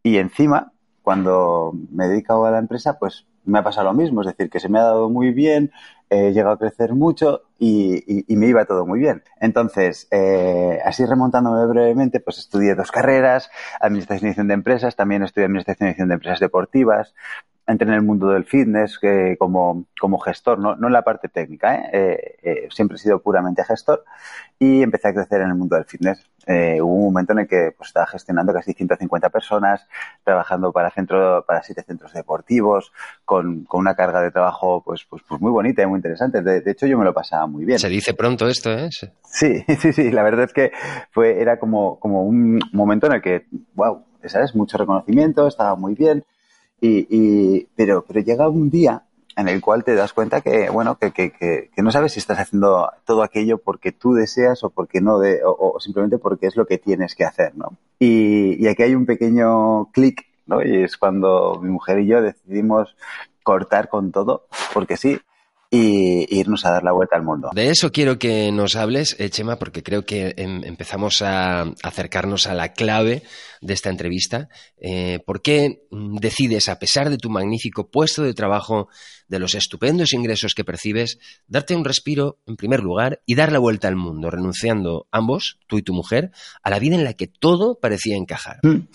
Y 0.05 0.19
encima, 0.19 0.73
cuando 1.03 1.73
me 1.91 2.05
he 2.05 2.09
dedicado 2.09 2.45
a 2.45 2.53
la 2.53 2.59
empresa, 2.59 2.99
pues 3.01 3.27
me 3.45 3.59
ha 3.59 3.65
pasado 3.65 3.89
lo 3.89 3.95
mismo, 3.95 4.21
es 4.21 4.29
decir, 4.29 4.51
que 4.51 4.61
se 4.61 4.69
me 4.69 4.79
ha 4.79 4.83
dado 4.83 5.11
muy 5.11 5.33
bien, 5.33 5.73
he 6.11 6.33
llegado 6.33 6.55
a 6.55 6.59
crecer 6.59 6.95
mucho 6.95 7.43
y, 7.59 8.25
me 8.29 8.47
iba 8.47 8.65
todo 8.65 8.87
muy 8.87 8.99
bien. 8.99 9.23
Entonces, 9.41 10.09
eh, 10.11 10.79
así 10.85 11.07
remontándome 11.07 11.65
brevemente, 11.67 12.21
pues 12.21 12.39
estudié 12.39 12.75
dos 12.75 12.91
carreras, 12.91 13.51
Administración 13.81 14.33
y 14.33 14.49
de 14.49 14.55
Empresas, 14.55 14.97
también 14.97 15.23
estudié 15.23 15.47
Administración 15.47 15.91
y 15.91 15.95
de 15.95 16.15
Empresas 16.15 16.41
Deportivas, 16.41 17.15
entré 17.67 17.89
en 17.89 17.95
el 17.95 18.03
mundo 18.03 18.29
del 18.29 18.45
fitness 18.45 18.99
como, 19.39 19.87
como 19.99 20.19
gestor, 20.19 20.59
no, 20.59 20.75
no 20.77 20.89
en 20.89 20.93
la 20.93 21.03
parte 21.03 21.29
técnica, 21.29 21.77
¿eh? 21.77 21.91
Eh, 21.93 22.37
eh, 22.43 22.69
siempre 22.71 22.97
he 22.97 22.99
sido 22.99 23.21
puramente 23.21 23.65
gestor 23.65 24.05
y 24.59 24.83
empecé 24.83 25.09
a 25.09 25.15
crecer 25.15 25.43
en 25.43 25.49
el 25.49 25.55
mundo 25.55 25.77
del 25.77 25.85
fitness. 25.85 26.25
hubo 26.47 26.95
un 26.95 27.05
momento 27.13 27.33
en 27.33 27.41
el 27.41 27.49
que 27.49 27.73
pues, 27.77 27.89
estaba 27.89 28.07
gestionando 28.07 28.53
casi 28.53 28.73
150 28.73 29.31
personas, 29.31 29.87
trabajando 30.25 30.73
para, 30.73 30.91
centro, 30.91 31.45
para 31.47 31.63
siete 31.63 31.83
centros 31.83 32.13
deportivos, 32.13 32.93
con, 33.25 33.65
con 33.65 33.81
una 33.81 33.95
carga 33.95 34.21
de 34.21 34.31
trabajo 34.31 34.83
pues, 34.85 35.05
pues, 35.09 35.23
pues 35.29 35.41
muy 35.41 35.51
bonita 35.51 35.83
y 35.83 35.87
muy 35.87 35.99
interesante. 35.99 36.43
De, 36.43 36.71
hecho, 36.71 36.87
yo 36.87 36.99
me 36.99 37.05
lo 37.05 37.15
pasaba 37.15 37.47
muy 37.47 37.65
bien. 37.65 37.79
Se 37.79 37.89
dice 37.89 38.15
pronto 38.15 38.47
esto, 38.47 38.71
¿eh? 38.73 38.89
Sí, 39.23 39.65
sí, 39.79 39.93
sí. 39.93 40.11
La 40.11 40.23
verdad 40.23 40.45
es 40.45 40.53
que 40.53 40.73
fue, 41.11 41.41
era 41.41 41.59
como, 41.59 41.99
como 42.01 42.25
un 42.25 42.59
momento 42.73 43.07
en 43.07 43.15
el 43.15 43.23
que, 43.23 43.47
wow, 43.75 44.05
¿sabes? 44.25 44.55
Mucho 44.55 44.79
reconocimiento, 44.79 45.47
estaba 45.47 45.77
muy 45.77 45.95
bien 45.95 46.25
y, 46.83 47.69
pero, 47.77 48.05
pero 48.07 48.21
llega 48.21 48.49
un 48.49 48.71
día 48.71 49.05
en 49.37 49.49
el 49.49 49.61
cual 49.61 49.85
te 49.85 49.95
das 49.95 50.13
cuenta 50.13 50.41
que, 50.41 50.69
bueno, 50.69 50.99
que, 50.99 51.13
que, 51.13 51.31
que, 51.33 51.83
no 51.83 51.91
sabes 51.91 52.13
si 52.13 52.19
estás 52.19 52.39
haciendo 52.39 52.91
todo 53.07 53.23
aquello 53.23 53.59
porque 53.59 53.93
tú 53.93 54.13
deseas 54.13 54.63
o 54.65 54.71
porque 54.71 55.01
no, 55.01 55.19
de, 55.19 55.41
o, 55.45 55.79
simplemente 55.81 56.19
porque 56.19 56.47
es 56.47 56.57
lo 56.57 56.67
que 56.67 56.79
tienes 56.79 57.15
que 57.15 57.25
hacer, 57.25 57.57
¿no? 57.57 57.77
Y, 57.99 58.63
y 58.63 58.67
aquí 58.67 58.83
hay 58.83 58.95
un 58.95 59.07
pequeño 59.07 59.87
clic, 59.93 60.27
¿no? 60.47 60.63
Y 60.63 60.83
es 60.83 60.97
cuando 60.97 61.59
mi 61.63 61.71
mujer 61.71 62.01
y 62.01 62.07
yo 62.07 62.21
decidimos 62.21 62.95
cortar 63.43 63.89
con 63.89 64.13
todo, 64.13 64.47
porque 64.75 64.97
sí, 64.97 65.19
y 65.75 66.27
irnos 66.39 66.67
a 66.67 66.71
dar 66.71 66.85
la 66.85 66.93
vuelta 66.93 67.17
al 67.17 67.23
mundo. 67.23 67.49
De 67.55 67.71
eso 67.71 67.91
quiero 67.93 68.19
que 68.19 68.53
nos 68.53 68.77
hables, 68.77 69.17
eh, 69.19 69.31
Chema, 69.31 69.57
porque 69.57 69.83
creo 69.83 70.05
que 70.05 70.35
em, 70.37 70.63
empezamos 70.65 71.23
a 71.23 71.63
acercarnos 71.83 72.47
a 72.47 72.53
la 72.53 72.75
clave 72.75 73.23
de 73.63 73.73
esta 73.73 73.89
entrevista. 73.89 74.51
Eh, 74.77 75.21
¿Por 75.25 75.41
qué 75.41 75.87
mm, 75.91 76.17
decides, 76.19 76.69
a 76.69 76.79
pesar 76.79 77.09
de 77.09 77.17
tu 77.17 77.31
magnífico 77.31 77.91
puesto 77.91 78.23
de 78.23 78.35
trabajo, 78.35 78.89
de 79.29 79.39
los 79.39 79.55
estupendos 79.55 80.13
ingresos 80.13 80.55
que 80.55 80.63
percibes, 80.63 81.19
darte 81.47 81.75
un 81.75 81.87
respiro, 81.87 82.37
en 82.47 82.57
primer 82.57 82.81
lugar, 82.81 83.23
y 83.25 83.35
dar 83.35 83.51
la 83.51 83.59
vuelta 83.59 83.89
al 83.89 83.97
mundo, 83.97 84.31
renunciando 84.31 85.07
ambos, 85.11 85.59
tú 85.69 85.79
y 85.79 85.83
tu 85.83 85.95
mujer, 85.95 86.33
a 86.63 86.69
la 86.69 86.81
vida 86.81 86.97
en 86.97 87.05
la 87.05 87.15
que 87.15 87.29
todo 87.29 87.79
parecía 87.81 88.19
encajar? 88.19 88.59
Mm. 88.63 88.89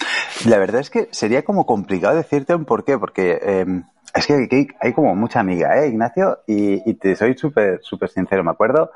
La 0.46 0.60
verdad 0.60 0.82
es 0.82 0.92
que 0.92 1.10
sería 1.10 1.44
como 1.44 1.66
complicado 1.66 2.16
decirte 2.16 2.54
un 2.54 2.66
por 2.66 2.86
qué, 2.86 3.00
porque... 3.00 3.40
Em, 3.42 3.84
es 4.18 4.28
que 4.28 4.68
hay, 4.80 4.94
como 4.94 5.16
mucha 5.16 5.40
amiga, 5.40 5.78
¿eh, 5.84 5.90
Ignacio? 5.90 6.40
Y, 6.48 6.94
te 6.96 7.16
soy 7.16 7.38
súper, 7.38 7.80
súper 7.84 8.10
sincero, 8.10 8.44
me 8.44 8.52
acuerdo. 8.52 8.92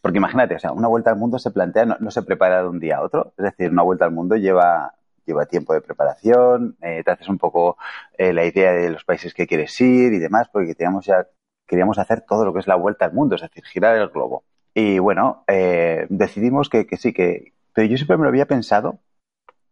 Porque 0.00 0.18
imagínate, 0.18 0.54
o 0.54 0.58
sea, 0.58 0.72
una 0.72 0.88
vuelta 0.88 1.10
al 1.10 1.16
mundo 1.16 1.38
se 1.38 1.50
plantea, 1.50 1.86
no, 1.86 2.10
se 2.10 2.22
prepara 2.22 2.62
de 2.62 2.68
un 2.68 2.78
día 2.78 2.98
a 2.98 3.02
otro. 3.02 3.32
Es 3.38 3.44
decir, 3.44 3.70
una 3.70 3.82
vuelta 3.82 4.04
al 4.04 4.12
mundo 4.12 4.36
lleva, 4.36 4.94
lleva 5.26 5.46
tiempo 5.46 5.72
de 5.74 5.80
preparación, 5.80 6.76
eh, 6.82 7.02
te 7.04 7.10
haces 7.10 7.28
un 7.28 7.38
poco 7.38 7.78
eh, 8.18 8.32
la 8.32 8.44
idea 8.44 8.72
de 8.72 8.90
los 8.90 9.04
países 9.04 9.32
que 9.34 9.46
quieres 9.46 9.80
ir 9.80 10.12
y 10.12 10.18
demás, 10.18 10.48
porque 10.52 10.74
teníamos 10.74 11.06
ya, 11.06 11.26
queríamos 11.66 11.98
hacer 11.98 12.20
todo 12.22 12.44
lo 12.44 12.52
que 12.52 12.60
es 12.60 12.66
la 12.66 12.76
vuelta 12.76 13.06
al 13.06 13.14
mundo, 13.14 13.36
es 13.36 13.42
decir, 13.42 13.64
girar 13.64 13.96
el 13.96 14.08
globo. 14.08 14.44
Y 14.74 14.98
bueno, 14.98 15.44
eh, 15.46 16.06
decidimos 16.10 16.68
que, 16.68 16.86
que 16.86 16.96
sí, 16.96 17.12
que, 17.12 17.52
pero 17.72 17.88
yo 17.88 17.96
siempre 17.96 18.16
me 18.18 18.24
lo 18.24 18.28
había 18.28 18.46
pensado 18.46 18.98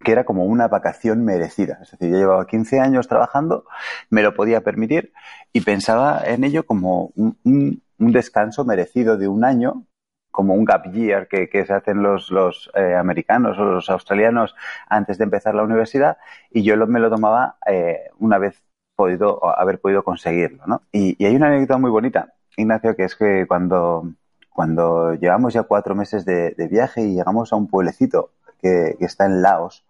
que 0.02 0.12
era 0.12 0.24
como 0.24 0.44
una 0.44 0.68
vacación 0.68 1.24
merecida. 1.24 1.78
Es 1.82 1.92
decir, 1.92 2.10
yo 2.10 2.18
llevaba 2.18 2.46
15 2.46 2.80
años 2.80 3.08
trabajando, 3.08 3.64
me 4.10 4.22
lo 4.22 4.34
podía 4.34 4.62
permitir 4.62 5.12
y 5.52 5.62
pensaba 5.62 6.22
en 6.24 6.44
ello 6.44 6.64
como 6.66 7.12
un, 7.16 7.82
descanso 7.98 8.64
merecido 8.64 9.16
de 9.16 9.28
un 9.28 9.44
año, 9.44 9.84
como 10.32 10.54
un 10.54 10.64
gap 10.64 10.90
year 10.92 11.28
que, 11.28 11.64
se 11.64 11.72
hacen 11.72 12.02
los, 12.02 12.30
los 12.30 12.70
eh, 12.74 12.96
americanos 12.96 13.56
o 13.58 13.64
los 13.64 13.88
australianos 13.90 14.56
antes 14.88 15.18
de 15.18 15.24
empezar 15.24 15.54
la 15.54 15.62
universidad 15.62 16.16
y 16.50 16.64
yo 16.64 16.76
me 16.88 16.98
lo 16.98 17.10
tomaba 17.10 17.58
eh, 17.66 18.10
una 18.18 18.38
vez 18.38 18.60
podido 18.96 19.40
haber 19.56 19.80
podido 19.80 20.02
conseguirlo. 20.02 20.64
Y, 20.90 21.24
hay 21.24 21.36
una 21.36 21.46
anécdota 21.46 21.78
muy 21.78 21.90
bonita, 21.90 22.34
Ignacio, 22.56 22.96
que 22.96 23.04
es 23.04 23.14
que 23.14 23.46
cuando, 23.46 24.12
cuando 24.50 25.14
llevamos 25.14 25.54
ya 25.54 25.62
cuatro 25.62 25.94
meses 25.94 26.24
de 26.24 26.68
viaje 26.68 27.02
y 27.02 27.14
llegamos 27.14 27.52
a 27.52 27.56
un 27.56 27.68
pueblecito 27.68 28.32
que, 28.62 28.96
está 29.00 29.26
en 29.26 29.42
Laos, 29.42 29.84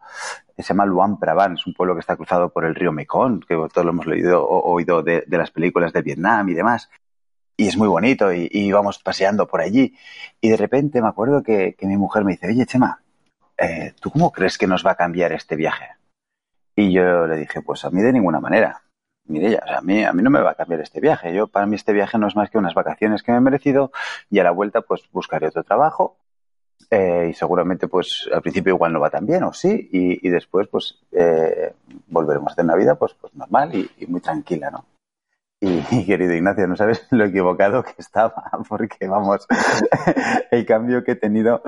se 0.57 0.62
llama 0.62 0.87
Luang 0.87 1.19
Prabang, 1.19 1.55
es 1.55 1.67
un 1.67 1.75
pueblo 1.75 1.95
que 1.95 2.00
está 2.00 2.17
cruzado 2.17 2.50
por 2.50 2.64
el 2.64 2.75
río 2.75 2.93
Mekong, 2.93 3.45
que 3.45 3.55
todos 3.55 3.85
lo 3.85 3.91
hemos 3.91 4.07
leído 4.07 4.43
o 4.45 4.73
oído 4.73 5.02
de, 5.02 5.25
las 5.29 5.50
películas 5.50 5.93
de 5.93 6.02
Vietnam 6.02 6.49
y 6.49 6.55
demás. 6.55 6.91
Y 7.57 7.69
es 7.69 7.76
muy 7.76 7.88
bonito 7.88 8.33
y, 8.33 8.49
y 8.50 8.67
íbamos 8.67 8.99
paseando 8.99 9.47
por 9.47 9.61
allí. 9.61 9.95
Y 10.41 10.49
de 10.49 10.57
repente 10.57 11.02
me 11.02 11.09
acuerdo 11.09 11.43
que, 11.43 11.76
mi 11.83 11.97
mujer 11.97 12.25
me 12.25 12.33
dice, 12.33 12.49
oye, 12.49 12.67
Chema, 12.67 13.02
eh, 13.59 13.93
¿tú 14.00 14.11
cómo 14.11 14.33
crees 14.33 14.57
que 14.59 14.67
nos 14.67 14.85
va 14.85 14.93
a 14.93 14.97
cambiar 14.97 15.33
este 15.33 15.55
viaje? 15.55 15.91
Y 16.75 16.93
yo 16.93 17.26
le 17.26 17.37
dije, 17.37 17.61
pues 17.61 17.85
a 17.85 17.91
mí 17.91 18.00
de 18.00 18.12
ninguna 18.12 18.41
manera. 18.41 18.83
Mire, 19.25 19.52
ya, 19.52 19.79
a, 19.79 19.83
mí, 19.83 20.02
a 20.02 20.12
mí 20.12 20.23
no 20.23 20.31
me 20.31 20.41
va 20.41 20.52
a 20.52 20.55
cambiar 20.55 20.81
este 20.81 21.00
viaje. 21.00 21.33
Yo, 21.33 21.47
para 21.47 21.67
mí 21.67 21.76
este 21.76 21.93
viaje 21.93 22.19
no 22.19 22.26
es 22.26 22.35
más 22.35 22.50
que 22.50 22.59
unas 22.59 22.75
vacaciones 22.75 23.23
que 23.23 23.31
me 23.31 23.38
he 23.38 23.41
merecido 23.41 23.93
y 24.31 24.38
a 24.41 24.45
la 24.45 24.50
vuelta 24.50 24.81
pues 24.81 25.02
buscaré 25.12 25.47
otro 25.47 25.62
trabajo 25.62 26.17
eh, 26.91 27.29
y 27.31 27.35
seguramente, 27.35 27.89
pues, 27.89 28.29
al 28.33 28.43
principio 28.43 28.75
igual 28.75 28.93
no 28.93 29.01
va 29.01 29.11
tan 29.11 29.27
bien, 29.27 29.43
o 29.45 29.53
sí, 29.53 29.89
y, 29.93 30.29
después, 30.29 30.69
pues, 30.69 30.99
eh, 31.12 31.73
volveremos 32.09 32.51
a 32.51 32.53
hacer 32.53 32.65
una 32.65 32.77
vida, 32.77 32.95
pues, 32.95 33.15
pues 33.21 33.35
normal 33.35 33.75
y, 33.75 33.91
y 33.99 34.07
muy 34.07 34.21
tranquila, 34.21 34.71
¿no? 34.71 34.85
Y, 35.64 36.04
querido 36.07 36.35
Ignacio, 36.35 36.66
no 36.66 36.75
sabes 36.75 37.07
lo 37.11 37.25
equivocado 37.25 37.85
que 37.85 37.95
estaba, 37.97 38.35
porque 38.69 39.07
vamos, 39.07 39.47
el 40.50 40.66
cambio 40.66 41.04
que 41.04 41.12
he 41.12 41.14
tenido 41.14 41.62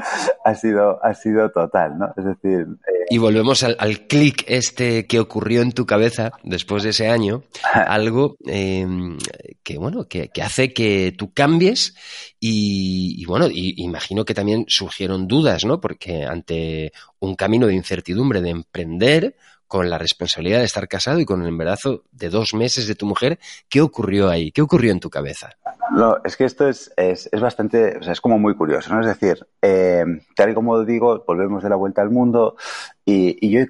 ha 0.45 0.55
sido, 0.57 0.99
ha 1.05 1.15
sido 1.15 1.53
total, 1.53 1.97
¿no? 1.97 2.13
Es 2.17 2.25
decir. 2.25 2.67
Eh, 2.89 3.05
y 3.11 3.19
volvemos 3.19 3.63
al, 3.63 3.77
al 3.79 4.09
clic 4.09 4.45
este 4.49 5.07
que 5.07 5.21
ocurrió 5.21 5.63
en 5.63 5.71
tu 5.71 5.87
cabeza 5.87 6.33
después 6.43 6.83
de 6.83 6.91
ese 6.91 7.09
año, 7.09 7.45
algo 7.73 8.37
em, 8.45 9.17
que, 9.63 9.79
bueno, 9.79 10.09
que, 10.09 10.29
que, 10.29 10.43
hace 10.43 10.73
que 10.73 11.15
tú 11.17 11.33
cambies 11.33 11.95
y, 12.41 13.15
y 13.23 13.25
bueno, 13.27 13.47
y, 13.49 13.81
imagino 13.81 14.25
que 14.25 14.35
también 14.35 14.65
surgieron 14.67 15.29
dudas, 15.29 15.65
¿no? 15.65 15.81
Porque 15.81 16.25
ante 16.25 16.93
un 17.21 17.37
camino 17.37 17.69
de 17.69 17.75
incertidumbre 17.75 18.41
de 18.41 18.51
emprender, 18.51 19.37
con 19.67 19.91
la 19.91 19.99
responsabilidad 19.99 20.59
de 20.59 20.65
estar 20.65 20.89
casado 20.89 21.21
y 21.21 21.25
con 21.25 21.43
el 21.43 21.49
embarazo 21.49 22.05
de 22.13 22.29
dos 22.29 22.55
meses 22.55 22.87
de 22.87 22.95
tu 22.95 23.07
mujer. 23.07 23.39
¿Qué 23.69 23.81
ocurrió 23.81 24.29
ahí? 24.29 24.53
¿Qué 24.53 24.63
ocurrió 24.63 24.93
en 24.93 25.01
tu 25.01 25.11
cabeza? 25.11 25.51
No, 25.93 26.17
es 26.25 26.37
que 26.37 26.45
esto 26.45 26.69
es, 26.69 26.93
es, 26.97 27.29
es 27.33 27.41
bastante, 27.41 27.99
o 27.99 28.03
sea, 28.03 28.13
es 28.13 28.21
como 28.21 28.39
muy 28.39 28.55
curioso, 28.55 28.93
¿no? 28.93 29.01
Es 29.01 29.07
decir, 29.07 29.47
eh, 29.63 30.05
tal 30.35 30.51
y 30.51 30.55
como 30.55 30.85
digo, 30.85 31.25
volvemos 31.27 31.63
de 31.63 31.69
la 31.69 31.77
vuelta 31.77 32.03
al 32.03 32.11
mundo 32.11 32.57
y, 33.05 33.37
y 33.41 33.51
yo 33.51 33.67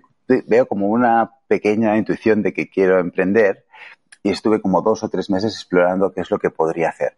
veo 0.46 0.66
como 0.66 0.88
una 0.88 1.32
pequeña 1.48 1.96
intuición 1.96 2.42
de 2.42 2.52
que 2.52 2.68
quiero 2.68 2.98
emprender 2.98 3.64
y 4.22 4.30
estuve 4.30 4.60
como 4.60 4.80
dos 4.80 5.02
o 5.02 5.08
tres 5.08 5.28
meses 5.28 5.54
explorando 5.54 6.12
qué 6.12 6.22
es 6.22 6.30
lo 6.30 6.38
que 6.38 6.50
podría 6.50 6.88
hacer. 6.88 7.16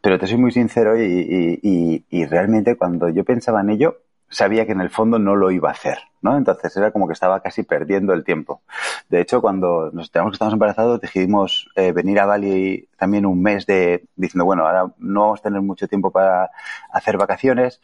Pero 0.00 0.18
te 0.18 0.26
soy 0.26 0.38
muy 0.38 0.52
sincero 0.52 1.00
y, 1.00 1.60
y, 1.62 2.04
y 2.08 2.24
realmente 2.24 2.76
cuando 2.76 3.08
yo 3.10 3.24
pensaba 3.24 3.60
en 3.60 3.70
ello, 3.70 3.98
sabía 4.34 4.66
que 4.66 4.72
en 4.72 4.80
el 4.80 4.90
fondo 4.90 5.18
no 5.18 5.36
lo 5.36 5.50
iba 5.50 5.68
a 5.68 5.72
hacer, 5.72 5.98
¿no? 6.20 6.36
Entonces 6.36 6.76
era 6.76 6.90
como 6.90 7.06
que 7.06 7.12
estaba 7.12 7.40
casi 7.40 7.62
perdiendo 7.62 8.12
el 8.12 8.24
tiempo. 8.24 8.62
De 9.08 9.20
hecho, 9.20 9.40
cuando 9.40 9.90
nos 9.92 10.08
enteramos 10.08 10.32
que 10.32 10.34
estábamos 10.34 10.54
embarazados, 10.54 11.00
decidimos 11.00 11.68
eh, 11.76 11.92
venir 11.92 12.18
a 12.18 12.26
Bali 12.26 12.88
también 12.98 13.26
un 13.26 13.40
mes 13.40 13.64
de 13.66 14.04
diciendo, 14.16 14.44
bueno, 14.44 14.66
ahora 14.66 14.92
no 14.98 15.20
vamos 15.20 15.40
a 15.40 15.44
tener 15.44 15.62
mucho 15.62 15.86
tiempo 15.86 16.10
para 16.10 16.50
hacer 16.90 17.16
vacaciones, 17.16 17.80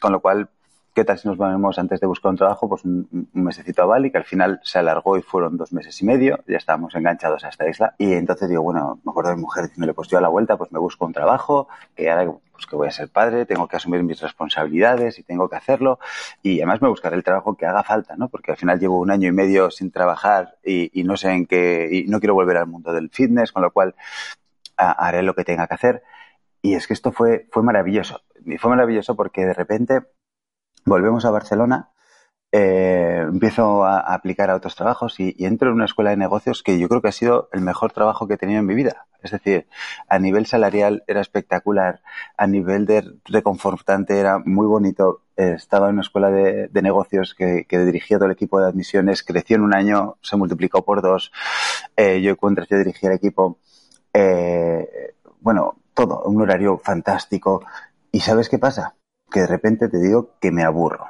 con 0.00 0.12
lo 0.12 0.20
cual 0.20 0.48
¿qué 0.98 1.04
tal 1.04 1.16
si 1.16 1.28
nos 1.28 1.36
vamos 1.36 1.78
antes 1.78 2.00
de 2.00 2.08
buscar 2.08 2.30
un 2.30 2.36
trabajo? 2.36 2.68
Pues 2.68 2.84
un, 2.84 3.08
un, 3.12 3.44
mesecito 3.44 3.82
a 3.82 3.86
Bali, 3.86 4.10
que 4.10 4.18
al 4.18 4.24
final 4.24 4.58
se 4.64 4.80
alargó 4.80 5.16
y 5.16 5.22
fueron 5.22 5.56
dos 5.56 5.72
meses 5.72 6.02
y 6.02 6.04
medio, 6.04 6.40
ya 6.48 6.56
estábamos 6.56 6.92
enganchados 6.96 7.44
a 7.44 7.50
esta 7.50 7.68
isla. 7.68 7.94
Y 7.98 8.14
entonces 8.14 8.48
digo, 8.48 8.62
bueno, 8.64 8.98
me 9.04 9.10
acuerdo 9.10 9.30
de 9.30 9.36
mi 9.36 9.42
mujer 9.42 9.66
diciéndole, 9.66 9.94
pues 9.94 10.08
yo 10.08 10.18
a 10.18 10.20
la 10.20 10.26
vuelta, 10.26 10.56
pues 10.56 10.72
me 10.72 10.80
busco 10.80 11.06
un 11.06 11.12
trabajo, 11.12 11.68
que 11.94 12.10
ahora 12.10 12.32
pues 12.50 12.66
que 12.66 12.74
voy 12.74 12.88
a 12.88 12.90
ser 12.90 13.08
padre, 13.10 13.46
tengo 13.46 13.68
que 13.68 13.76
asumir 13.76 14.02
mis 14.02 14.20
responsabilidades 14.20 15.20
y 15.20 15.22
tengo 15.22 15.48
que 15.48 15.54
hacerlo. 15.54 16.00
Y 16.42 16.58
además 16.58 16.82
me 16.82 16.88
buscaré 16.88 17.14
el 17.14 17.22
trabajo 17.22 17.56
que 17.56 17.64
haga 17.64 17.84
falta, 17.84 18.16
¿no? 18.16 18.28
Porque 18.28 18.50
al 18.50 18.56
final 18.56 18.80
llevo 18.80 18.98
un 18.98 19.12
año 19.12 19.28
y 19.28 19.32
medio 19.32 19.70
sin 19.70 19.92
trabajar 19.92 20.56
y, 20.64 20.90
y 21.00 21.04
no 21.04 21.16
sé 21.16 21.30
en 21.30 21.46
qué, 21.46 21.88
y 21.92 22.08
no 22.08 22.18
quiero 22.18 22.34
volver 22.34 22.56
al 22.56 22.66
mundo 22.66 22.92
del 22.92 23.08
fitness, 23.10 23.52
con 23.52 23.62
lo 23.62 23.70
cual 23.70 23.94
a, 24.76 24.90
haré 24.90 25.22
lo 25.22 25.36
que 25.36 25.44
tenga 25.44 25.68
que 25.68 25.74
hacer. 25.74 26.02
Y 26.60 26.74
es 26.74 26.88
que 26.88 26.94
esto 26.94 27.12
fue, 27.12 27.46
fue 27.52 27.62
maravilloso. 27.62 28.20
Y 28.44 28.58
fue 28.58 28.70
maravilloso 28.70 29.14
porque 29.14 29.46
de 29.46 29.54
repente 29.54 30.02
volvemos 30.84 31.24
a 31.24 31.30
Barcelona, 31.30 31.90
eh, 32.50 33.26
empiezo 33.28 33.84
a, 33.84 33.98
aplicar 34.00 34.48
a 34.50 34.56
otros 34.56 34.74
trabajos 34.74 35.20
y, 35.20 35.34
entro 35.38 35.68
en 35.68 35.74
una 35.74 35.84
escuela 35.84 36.10
de 36.10 36.16
negocios 36.16 36.62
que 36.62 36.78
yo 36.78 36.88
creo 36.88 37.02
que 37.02 37.08
ha 37.08 37.12
sido 37.12 37.50
el 37.52 37.60
mejor 37.60 37.92
trabajo 37.92 38.26
que 38.26 38.34
he 38.34 38.38
tenido 38.38 38.60
en 38.60 38.66
mi 38.66 38.74
vida. 38.74 39.06
Es 39.22 39.32
decir, 39.32 39.66
a 40.08 40.18
nivel 40.18 40.46
salarial 40.46 41.04
era 41.06 41.20
espectacular, 41.20 42.00
a 42.36 42.46
nivel 42.46 42.86
de 42.86 43.04
reconfortante 43.24 44.18
era 44.18 44.38
muy 44.38 44.66
bonito. 44.66 45.22
estaba 45.36 45.88
en 45.88 45.94
una 45.94 46.02
escuela 46.02 46.30
de, 46.30 46.70
negocios 46.82 47.34
que, 47.34 47.66
dirigía 47.68 48.16
todo 48.18 48.26
el 48.26 48.32
equipo 48.32 48.60
de 48.60 48.68
admisiones, 48.68 49.22
creció 49.22 49.56
en 49.56 49.62
un 49.62 49.74
año, 49.74 50.16
se 50.22 50.36
multiplicó 50.36 50.84
por 50.84 51.02
dos. 51.02 51.32
Eh, 51.96 52.22
yo 52.22 52.36
cuando 52.36 52.64
yo 52.64 52.78
dirigía 52.78 53.10
el 53.10 53.16
equipo, 53.16 53.58
eh, 54.14 55.14
bueno, 55.40 55.76
todo, 55.94 56.22
un 56.24 56.40
horario 56.40 56.78
fantástico. 56.78 57.62
¿Y 58.12 58.20
sabes 58.20 58.48
qué 58.48 58.58
pasa? 58.58 58.94
Que 59.30 59.40
de 59.40 59.46
repente 59.46 59.88
te 59.88 59.98
digo 59.98 60.30
que 60.40 60.50
me 60.50 60.64
aburro 60.64 61.06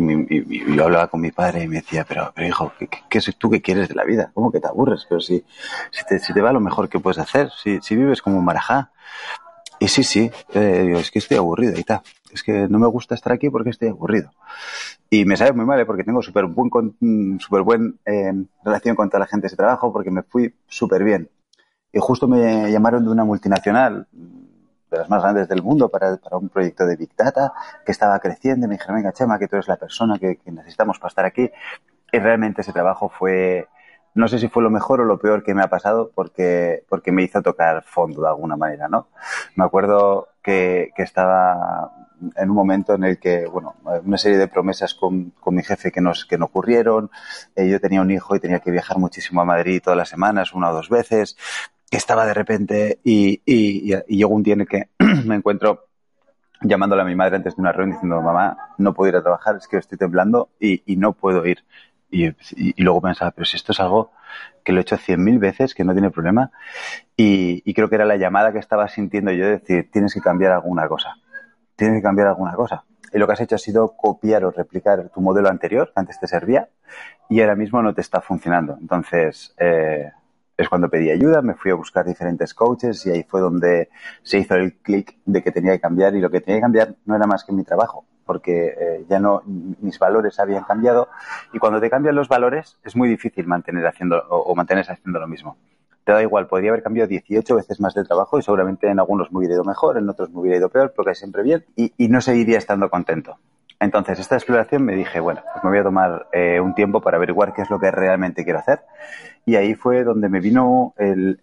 y, 0.00 0.74
yo 0.74 0.84
hablaba 0.84 1.08
con 1.08 1.20
mi 1.20 1.30
padre 1.30 1.64
y 1.64 1.68
me 1.68 1.76
decía, 1.76 2.04
pero, 2.08 2.32
pero 2.34 2.46
hijo, 2.46 2.72
¿qué, 2.78 2.88
qué, 2.88 3.20
tú 3.36 3.50
qué 3.50 3.60
quieres 3.60 3.88
de 3.88 3.94
la 3.94 4.04
vida? 4.04 4.30
¿Cómo 4.34 4.50
que 4.50 4.60
te 4.60 4.68
aburres? 4.68 5.06
Pero 5.08 5.20
si, 5.20 5.44
si, 5.90 6.04
te, 6.04 6.18
si 6.18 6.32
te 6.32 6.40
va 6.40 6.52
lo 6.52 6.60
mejor 6.60 6.88
que 6.88 6.98
puedes 6.98 7.18
hacer, 7.18 7.50
si, 7.50 7.80
si 7.80 7.96
vives 7.96 8.22
como 8.22 8.38
un 8.38 8.44
marajá. 8.44 8.90
Y 9.78 9.88
sí, 9.88 10.04
sí, 10.04 10.30
es 10.52 11.10
que 11.10 11.18
estoy 11.18 11.38
aburrido 11.38 11.78
y 11.78 11.84
tal. 11.84 12.02
Es 12.30 12.42
que 12.42 12.68
no 12.68 12.78
me 12.78 12.86
gusta 12.86 13.14
estar 13.14 13.32
aquí 13.32 13.48
porque 13.48 13.70
estoy 13.70 13.88
aburrido. 13.88 14.30
Y 15.08 15.24
me 15.24 15.36
sabe 15.36 15.52
muy 15.52 15.64
mal, 15.64 15.80
¿eh? 15.80 15.86
porque 15.86 16.04
tengo 16.04 16.20
súper 16.22 16.44
buen, 16.44 17.38
super 17.40 17.62
buen 17.62 17.98
eh, 18.04 18.32
relación 18.62 18.94
con 18.94 19.08
toda 19.08 19.20
la 19.20 19.26
gente 19.26 19.42
de 19.42 19.46
ese 19.48 19.56
trabajo, 19.56 19.90
porque 19.92 20.10
me 20.10 20.22
fui 20.22 20.54
súper 20.68 21.02
bien. 21.02 21.30
Y 21.92 21.98
justo 21.98 22.28
me 22.28 22.70
llamaron 22.70 23.04
de 23.04 23.10
una 23.10 23.24
multinacional, 23.24 24.06
de 24.90 24.98
las 24.98 25.08
más 25.08 25.22
grandes 25.22 25.48
del 25.48 25.62
mundo 25.62 25.88
para, 25.88 26.16
para, 26.16 26.36
un 26.36 26.48
proyecto 26.48 26.84
de 26.86 26.96
Big 26.96 27.14
Data 27.16 27.52
que 27.84 27.92
estaba 27.92 28.18
creciendo. 28.18 28.66
Me 28.66 28.74
dijeron, 28.74 28.96
venga, 28.96 29.12
Chema, 29.12 29.38
que 29.38 29.48
tú 29.48 29.56
eres 29.56 29.68
la 29.68 29.76
persona 29.76 30.18
que, 30.18 30.40
necesitamos 30.46 30.98
para 30.98 31.08
estar 31.08 31.24
aquí. 31.24 31.50
Y 32.12 32.18
realmente 32.18 32.62
ese 32.62 32.72
trabajo 32.72 33.08
fue, 33.08 33.68
no 34.14 34.26
sé 34.26 34.38
si 34.38 34.48
fue 34.48 34.62
lo 34.62 34.70
mejor 34.70 35.00
o 35.00 35.04
lo 35.04 35.18
peor 35.18 35.44
que 35.44 35.54
me 35.54 35.62
ha 35.62 35.68
pasado 35.68 36.10
porque, 36.14 36.84
porque 36.88 37.12
me 37.12 37.22
hizo 37.22 37.40
tocar 37.42 37.84
fondo 37.84 38.22
de 38.22 38.28
alguna 38.28 38.56
manera, 38.56 38.88
¿no? 38.88 39.08
Me 39.54 39.64
acuerdo 39.64 40.28
que, 40.42 40.90
que 40.96 41.02
estaba 41.02 41.92
en 42.36 42.50
un 42.50 42.56
momento 42.56 42.94
en 42.94 43.04
el 43.04 43.18
que, 43.18 43.46
bueno, 43.46 43.76
una 44.04 44.18
serie 44.18 44.38
de 44.38 44.48
promesas 44.48 44.94
con, 44.94 45.30
con 45.40 45.54
mi 45.54 45.62
jefe 45.62 45.90
que, 45.92 46.00
nos, 46.00 46.26
que 46.26 46.36
no 46.36 46.46
ocurrieron. 46.46 47.10
Eh, 47.54 47.68
yo 47.68 47.80
tenía 47.80 48.02
un 48.02 48.10
hijo 48.10 48.34
y 48.34 48.40
tenía 48.40 48.58
que 48.58 48.70
viajar 48.70 48.98
muchísimo 48.98 49.40
a 49.40 49.44
Madrid 49.44 49.80
todas 49.82 49.96
las 49.96 50.08
semanas, 50.08 50.52
una 50.52 50.70
o 50.70 50.74
dos 50.74 50.88
veces 50.88 51.36
estaba 51.96 52.26
de 52.26 52.34
repente 52.34 53.00
y, 53.04 53.42
y, 53.44 53.94
y, 53.94 54.16
llegó 54.16 54.34
un 54.34 54.42
día 54.42 54.54
en 54.54 54.66
que 54.66 54.88
me 55.24 55.36
encuentro 55.36 55.86
llamándole 56.62 57.02
a 57.02 57.04
mi 57.04 57.14
madre 57.14 57.36
antes 57.36 57.56
de 57.56 57.62
una 57.62 57.72
reunión 57.72 57.96
diciendo, 57.96 58.20
mamá, 58.20 58.74
no 58.78 58.94
puedo 58.94 59.08
ir 59.08 59.16
a 59.16 59.22
trabajar, 59.22 59.56
es 59.56 59.66
que 59.66 59.78
estoy 59.78 59.98
temblando 59.98 60.50
y, 60.60 60.82
y 60.86 60.96
no 60.96 61.12
puedo 61.12 61.44
ir. 61.46 61.64
Y, 62.10 62.26
y, 62.56 62.82
luego 62.82 63.00
pensaba, 63.00 63.30
pero 63.30 63.44
si 63.44 63.56
esto 63.56 63.72
es 63.72 63.80
algo 63.80 64.12
que 64.64 64.72
lo 64.72 64.80
he 64.80 64.82
hecho 64.82 64.96
cien 64.96 65.22
mil 65.22 65.38
veces, 65.38 65.74
que 65.74 65.84
no 65.84 65.92
tiene 65.92 66.10
problema. 66.10 66.50
Y, 67.16 67.62
y 67.64 67.74
creo 67.74 67.88
que 67.88 67.94
era 67.94 68.04
la 68.04 68.16
llamada 68.16 68.52
que 68.52 68.58
estaba 68.58 68.88
sintiendo 68.88 69.30
yo 69.32 69.44
de 69.44 69.52
decir, 69.52 69.90
tienes 69.90 70.12
que 70.12 70.20
cambiar 70.20 70.52
alguna 70.52 70.88
cosa. 70.88 71.16
Tienes 71.76 71.98
que 71.98 72.02
cambiar 72.02 72.28
alguna 72.28 72.54
cosa. 72.54 72.84
Y 73.12 73.18
lo 73.18 73.26
que 73.26 73.32
has 73.32 73.40
hecho 73.40 73.54
ha 73.54 73.58
sido 73.58 73.96
copiar 73.96 74.44
o 74.44 74.50
replicar 74.50 75.08
tu 75.10 75.20
modelo 75.20 75.48
anterior, 75.48 75.92
que 75.94 76.00
antes 76.00 76.18
te 76.20 76.26
servía, 76.26 76.68
y 77.28 77.40
ahora 77.40 77.56
mismo 77.56 77.82
no 77.82 77.94
te 77.94 78.00
está 78.00 78.20
funcionando. 78.20 78.76
Entonces, 78.80 79.54
eh, 79.58 80.10
es 80.62 80.68
cuando 80.68 80.90
pedí 80.90 81.10
ayuda, 81.10 81.40
me 81.40 81.54
fui 81.54 81.70
a 81.70 81.74
buscar 81.74 82.04
diferentes 82.04 82.52
coaches 82.52 83.06
y 83.06 83.10
ahí 83.10 83.22
fue 83.22 83.40
donde 83.40 83.88
se 84.22 84.38
hizo 84.38 84.54
el 84.56 84.74
clic 84.74 85.16
de 85.24 85.42
que 85.42 85.52
tenía 85.52 85.72
que 85.72 85.80
cambiar 85.80 86.14
y 86.14 86.20
lo 86.20 86.30
que 86.30 86.40
tenía 86.40 86.58
que 86.58 86.62
cambiar 86.62 86.94
no 87.06 87.16
era 87.16 87.26
más 87.26 87.44
que 87.44 87.52
mi 87.52 87.64
trabajo, 87.64 88.04
porque 88.26 88.74
eh, 88.78 89.06
ya 89.08 89.18
no 89.20 89.42
mis 89.46 89.98
valores 89.98 90.38
habían 90.38 90.64
cambiado 90.64 91.08
y 91.52 91.58
cuando 91.58 91.80
te 91.80 91.88
cambian 91.88 92.14
los 92.14 92.28
valores 92.28 92.76
es 92.84 92.94
muy 92.94 93.08
difícil 93.08 93.46
mantener 93.46 93.86
haciendo 93.86 94.22
o, 94.28 94.54
mantenerse 94.54 94.92
haciendo 94.92 95.18
lo 95.18 95.26
mismo. 95.26 95.56
Te 96.04 96.12
da 96.12 96.22
igual, 96.22 96.46
podría 96.46 96.70
haber 96.70 96.82
cambiado 96.82 97.08
18 97.08 97.54
veces 97.54 97.80
más 97.80 97.94
de 97.94 98.04
trabajo 98.04 98.38
y 98.38 98.42
seguramente 98.42 98.88
en 98.88 98.98
algunos 98.98 99.32
me 99.32 99.38
hubiera 99.38 99.54
ido 99.54 99.64
mejor, 99.64 99.96
en 99.96 100.08
otros 100.08 100.30
me 100.30 100.40
hubiera 100.40 100.58
ido 100.58 100.68
peor, 100.68 100.92
porque 100.94 101.14
siempre 101.14 101.42
bien 101.42 101.64
y 101.76 102.08
no 102.08 102.20
seguiría 102.20 102.58
estando 102.58 102.90
contento. 102.90 103.38
Entonces, 103.80 104.18
esta 104.18 104.36
exploración 104.36 104.84
me 104.84 104.94
dije, 104.94 105.20
bueno, 105.20 105.42
pues 105.52 105.64
me 105.64 105.70
voy 105.70 105.78
a 105.78 105.82
tomar 105.82 106.28
eh, 106.32 106.60
un 106.60 106.74
tiempo 106.74 107.00
para 107.00 107.16
averiguar 107.16 107.54
qué 107.54 107.62
es 107.62 107.70
lo 107.70 107.80
que 107.80 107.90
realmente 107.90 108.44
quiero 108.44 108.58
hacer. 108.58 108.84
Y 109.46 109.56
ahí 109.56 109.74
fue 109.74 110.04
donde 110.04 110.28
me 110.28 110.40
vino 110.40 110.94
el, 110.98 111.38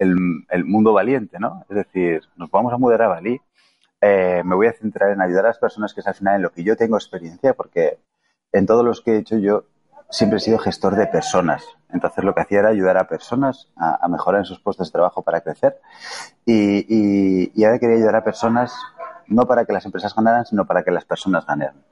mundo 0.66 0.94
valiente, 0.94 1.40
¿no? 1.40 1.66
Es 1.68 1.76
decir, 1.76 2.22
nos 2.36 2.52
vamos 2.52 2.72
a 2.72 2.78
mudar 2.78 3.02
a 3.02 3.08
Bali. 3.08 3.42
Eh, 4.02 4.44
me 4.46 4.54
voy 4.54 4.68
a 4.68 4.74
centrar 4.74 5.10
en 5.12 5.22
ayudar 5.22 5.46
a 5.46 5.48
las 5.48 5.58
personas 5.58 5.96
que 5.96 6.02
es 6.02 6.08
al 6.08 6.14
final 6.14 6.36
en 6.36 6.44
lo 6.44 6.52
que 6.52 6.64
yo 6.64 6.78
tengo 6.78 6.96
experiencia, 6.96 7.56
porque 7.56 7.98
en 8.52 8.68
todos 8.68 8.86
los 8.86 9.02
que 9.02 9.14
he 9.14 9.18
hecho 9.18 9.40
yo 9.40 9.64
siempre 10.12 10.38
he 10.38 10.40
sido 10.40 10.60
gestor 10.60 10.96
de 10.96 11.08
personas. 11.08 11.66
Entonces 11.92 12.24
lo 12.24 12.36
que 12.36 12.42
hacía 12.42 12.60
era 12.60 12.70
ayudar 12.70 12.98
a 13.00 13.08
personas 13.08 13.68
a, 13.76 14.08
mejorar 14.10 14.42
en 14.42 14.46
sus 14.46 14.60
puestos 14.60 14.90
de 14.90 14.92
trabajo 14.92 15.24
para 15.24 15.42
crecer. 15.42 15.80
Y, 16.46 16.86
y, 16.88 17.52
y 17.56 17.64
ahora 17.66 17.80
quería 17.80 17.96
ayudar 17.96 18.18
a 18.18 18.24
personas 18.24 18.76
no 19.26 19.48
para 19.48 19.66
que 19.66 19.74
las 19.74 19.86
empresas 19.86 20.14
ganaran, 20.16 20.46
sino 20.46 20.66
para 20.68 20.84
que 20.84 20.92
las 20.92 21.04
personas 21.04 21.44
ganaran 21.48 21.87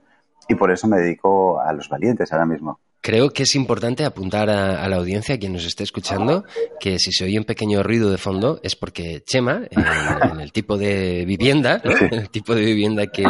y 0.48 0.56
por 0.56 0.72
eso 0.72 0.88
me 0.88 0.98
dedico 0.98 1.60
a 1.60 1.74
los 1.74 1.90
valientes 1.90 2.32
ahora 2.32 2.46
mismo. 2.46 2.80
Creo 3.06 3.30
que 3.30 3.44
es 3.44 3.54
importante 3.54 4.04
apuntar 4.04 4.50
a, 4.50 4.90
la 4.90 4.96
audiencia, 4.96 5.36
a 5.36 5.38
quien 5.38 5.54
nos 5.54 5.64
esté 5.64 5.84
escuchando, 5.84 6.44
que 6.80 6.98
si 6.98 7.12
se 7.12 7.26
oye 7.26 7.38
un 7.38 7.46
pequeño 7.46 7.84
ruido 7.84 8.10
de 8.10 8.18
fondo 8.18 8.60
es 8.64 8.76
porque 8.76 9.22
Chema, 9.24 9.62
en, 9.70 10.40
el 10.40 10.52
tipo 10.52 10.76
de 10.76 11.24
vivienda, 11.24 11.84
el 12.12 12.32
tipo 12.32 12.56
de 12.56 12.66
vivienda 12.66 13.06
que, 13.06 13.24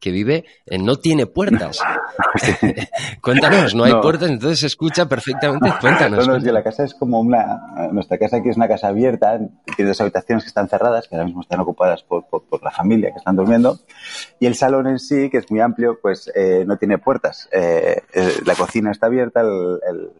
que 0.00 0.10
vive 0.10 0.44
eh, 0.66 0.78
no 0.78 0.96
tiene 0.96 1.26
puertas. 1.26 1.80
Cuéntanos, 3.22 3.74
no 3.74 3.84
hay 3.84 3.94
puertas, 3.94 4.30
entonces 4.30 4.60
se 4.60 4.66
escucha 4.66 5.08
perfectamente. 5.08 5.72
Cuéntanos. 5.80 6.26
No, 6.26 6.38
la 6.38 6.62
casa 6.62 6.84
es 6.84 6.94
como 6.94 7.20
una. 7.20 7.88
Nuestra 7.92 8.18
casa 8.18 8.38
aquí 8.38 8.48
es 8.48 8.56
una 8.56 8.68
casa 8.68 8.88
abierta, 8.88 9.38
tiene 9.76 9.88
dos 9.88 10.00
habitaciones 10.00 10.44
que 10.44 10.48
están 10.48 10.68
cerradas, 10.68 11.08
que 11.08 11.16
ahora 11.16 11.26
mismo 11.26 11.42
están 11.42 11.60
ocupadas 11.60 12.02
por, 12.02 12.26
por, 12.26 12.62
la 12.62 12.70
familia 12.70 13.10
que 13.12 13.18
están 13.18 13.36
durmiendo. 13.36 13.78
Y 14.40 14.46
el 14.46 14.54
salón 14.54 14.86
en 14.86 14.98
sí, 14.98 15.30
que 15.30 15.38
es 15.38 15.50
muy 15.50 15.60
amplio, 15.60 15.98
pues 16.00 16.30
eh, 16.34 16.64
no 16.66 16.76
tiene 16.76 16.98
puertas. 16.98 17.48
Eh, 17.52 18.02
la 18.44 18.54
cocina 18.54 18.90
está 18.90 19.06
abierta, 19.06 19.40
el, 19.40 19.80
el, 19.88 20.10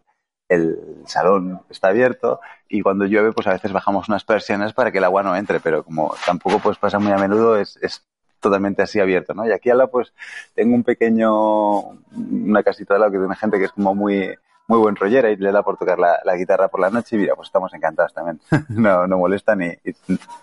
el 0.49 1.03
salón 1.05 1.61
está 1.69 1.89
abierto 1.89 2.41
y 2.67 2.81
cuando 2.81 3.05
llueve 3.05 3.31
pues 3.31 3.47
a 3.47 3.51
veces 3.51 3.71
bajamos 3.71 4.09
unas 4.09 4.23
persianas 4.23 4.73
para 4.73 4.91
que 4.91 4.97
el 4.97 5.03
agua 5.03 5.23
no 5.23 5.35
entre, 5.35 5.59
pero 5.59 5.83
como 5.83 6.15
tampoco 6.25 6.59
pues 6.59 6.77
pasa 6.77 6.99
muy 6.99 7.11
a 7.11 7.17
menudo 7.17 7.57
es, 7.57 7.77
es 7.81 8.08
totalmente 8.39 8.81
así 8.81 8.99
abierto, 8.99 9.33
¿no? 9.33 9.47
Y 9.47 9.51
aquí 9.51 9.69
al 9.69 9.79
lado, 9.79 9.91
pues, 9.91 10.13
tengo 10.55 10.75
un 10.75 10.83
pequeño, 10.83 11.79
una 12.11 12.63
casita 12.63 12.95
al 12.95 13.01
lado 13.01 13.11
que 13.11 13.19
tiene 13.19 13.35
gente 13.35 13.57
que 13.57 13.65
es 13.65 13.71
como 13.71 13.95
muy, 13.95 14.35
muy 14.69 14.77
buen 14.77 14.95
rollera 14.95 15.31
y 15.31 15.35
le 15.35 15.51
da 15.51 15.63
por 15.63 15.77
tocar 15.77 15.97
la, 15.97 16.35
guitarra 16.35 16.67
por 16.67 16.79
la 16.79 16.91
noche 16.91 17.15
y 17.15 17.19
mira, 17.19 17.35
pues 17.35 17.47
estamos 17.47 17.73
encantados 17.73 18.13
también. 18.13 18.39
no, 18.69 19.07
no 19.07 19.17
molestan 19.17 19.63
y, 19.63 19.73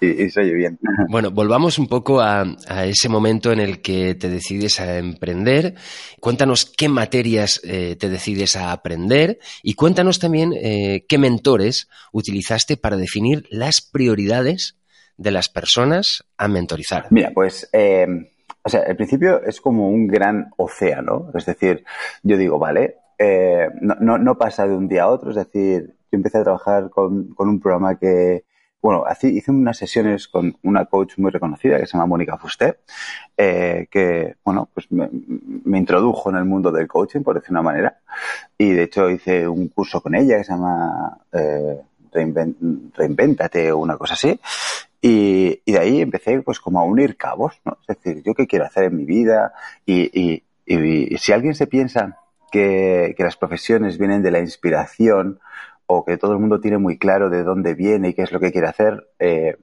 y, 0.00 0.30
se 0.30 0.40
oye 0.40 0.52
bien. 0.52 0.78
Bueno, 1.08 1.30
volvamos 1.30 1.78
un 1.78 1.86
poco 1.86 2.20
a, 2.20 2.44
ese 2.84 3.08
momento 3.08 3.52
en 3.52 3.60
el 3.60 3.80
que 3.80 4.16
te 4.16 4.28
decides 4.28 4.80
a 4.80 4.98
emprender. 4.98 5.76
Cuéntanos 6.20 6.64
qué 6.76 6.88
materias 6.88 7.60
eh, 7.62 7.94
te 7.94 8.08
decides 8.08 8.56
a 8.56 8.72
aprender 8.72 9.38
y 9.62 9.74
cuéntanos 9.74 10.18
también 10.18 10.52
eh, 10.52 11.06
qué 11.08 11.18
mentores 11.18 11.88
utilizaste 12.10 12.76
para 12.76 12.96
definir 12.96 13.46
las 13.50 13.80
prioridades 13.80 14.76
de 15.16 15.30
las 15.30 15.48
personas 15.48 16.24
a 16.36 16.48
mentorizar? 16.48 17.06
Mira, 17.10 17.30
pues, 17.34 17.68
eh, 17.72 18.06
o 18.62 18.68
sea, 18.68 18.82
el 18.82 18.96
principio 18.96 19.42
es 19.42 19.60
como 19.60 19.88
un 19.88 20.06
gran 20.06 20.50
océano. 20.56 21.30
Es 21.34 21.46
decir, 21.46 21.84
yo 22.22 22.36
digo, 22.36 22.58
vale, 22.58 22.96
eh, 23.18 23.68
no, 23.80 24.18
no, 24.18 24.36
pasa 24.36 24.66
de 24.66 24.76
un 24.76 24.88
día 24.88 25.04
a 25.04 25.08
otro. 25.08 25.30
Es 25.30 25.36
decir, 25.36 25.94
yo 26.10 26.16
empecé 26.16 26.38
a 26.38 26.42
trabajar 26.42 26.90
con, 26.90 27.34
un 27.36 27.60
programa 27.60 27.96
que, 27.96 28.44
bueno, 28.82 29.04
hice 29.22 29.50
unas 29.50 29.76
sesiones 29.76 30.28
con 30.28 30.56
una 30.62 30.84
coach 30.86 31.16
muy 31.18 31.30
reconocida 31.30 31.78
que 31.78 31.86
se 31.86 31.92
llama 31.92 32.06
Mónica 32.06 32.38
Fusté, 32.38 32.80
eh, 33.36 33.86
que, 33.90 34.36
bueno, 34.44 34.68
pues 34.72 34.90
me, 34.90 35.08
me, 35.12 35.78
introdujo 35.78 36.30
en 36.30 36.36
el 36.36 36.44
mundo 36.44 36.70
del 36.72 36.88
coaching, 36.88 37.22
por 37.22 37.36
decir 37.36 37.52
una 37.52 37.62
manera. 37.62 38.00
Y 38.58 38.72
de 38.72 38.82
hecho 38.82 39.08
hice 39.08 39.46
un 39.46 39.68
curso 39.68 40.00
con 40.00 40.14
ella 40.14 40.38
que 40.38 40.44
se 40.44 40.52
llama 40.52 41.18
eh, 41.32 41.80
Reinventate 42.12 43.70
o 43.72 43.78
una 43.78 43.96
cosa 43.96 44.14
así. 44.14 44.40
Y, 45.00 45.60
de 45.70 45.78
ahí 45.78 46.00
empecé 46.00 46.40
pues 46.42 46.60
como 46.60 46.80
a 46.80 46.84
unir 46.84 47.16
cabos, 47.16 47.60
¿no? 47.64 47.78
Es 47.86 47.96
decir, 47.96 48.22
yo 48.24 48.34
qué 48.34 48.46
quiero 48.46 48.64
hacer 48.64 48.84
en 48.84 48.96
mi 48.96 49.04
vida 49.04 49.52
y, 49.84 50.42
si 51.18 51.32
alguien 51.32 51.54
se 51.54 51.66
piensa 51.66 52.18
que, 52.50 53.14
que, 53.16 53.24
las 53.24 53.36
profesiones 53.36 53.98
vienen 53.98 54.22
de 54.22 54.30
la 54.30 54.40
inspiración 54.40 55.38
o 55.86 56.04
que 56.04 56.18
todo 56.18 56.32
el 56.32 56.38
mundo 56.38 56.60
tiene 56.60 56.78
muy 56.78 56.98
claro 56.98 57.30
de 57.30 57.44
dónde 57.44 57.74
viene 57.74 58.08
y 58.08 58.14
qué 58.14 58.22
es 58.22 58.32
lo 58.32 58.40
que 58.40 58.52
quiere 58.52 58.68
hacer, 58.68 59.08
eh, 59.18 59.56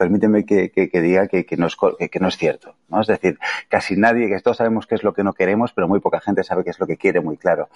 permíteme 0.00 0.46
que, 0.46 0.72
diga 0.94 1.28
que, 1.28 1.44
no 1.58 1.66
es, 1.66 1.76
que, 2.10 2.20
no 2.20 2.28
es 2.28 2.38
cierto. 2.38 2.74
¿no? 2.88 3.02
Es 3.02 3.06
decir, 3.06 3.38
casi 3.68 3.96
nadie, 3.96 4.30
que 4.30 4.40
todos 4.40 4.56
sabemos 4.56 4.86
qué 4.86 4.94
es 4.94 5.02
lo 5.02 5.12
que 5.12 5.22
no 5.22 5.34
queremos, 5.34 5.74
pero 5.74 5.88
muy 5.88 6.00
poca 6.00 6.22
gente 6.22 6.42
sabe 6.42 6.64
qué 6.64 6.70
es 6.70 6.80
lo 6.80 6.86
que 6.86 6.96
quiere 6.96 7.20
muy 7.20 7.36
claro. 7.36 7.68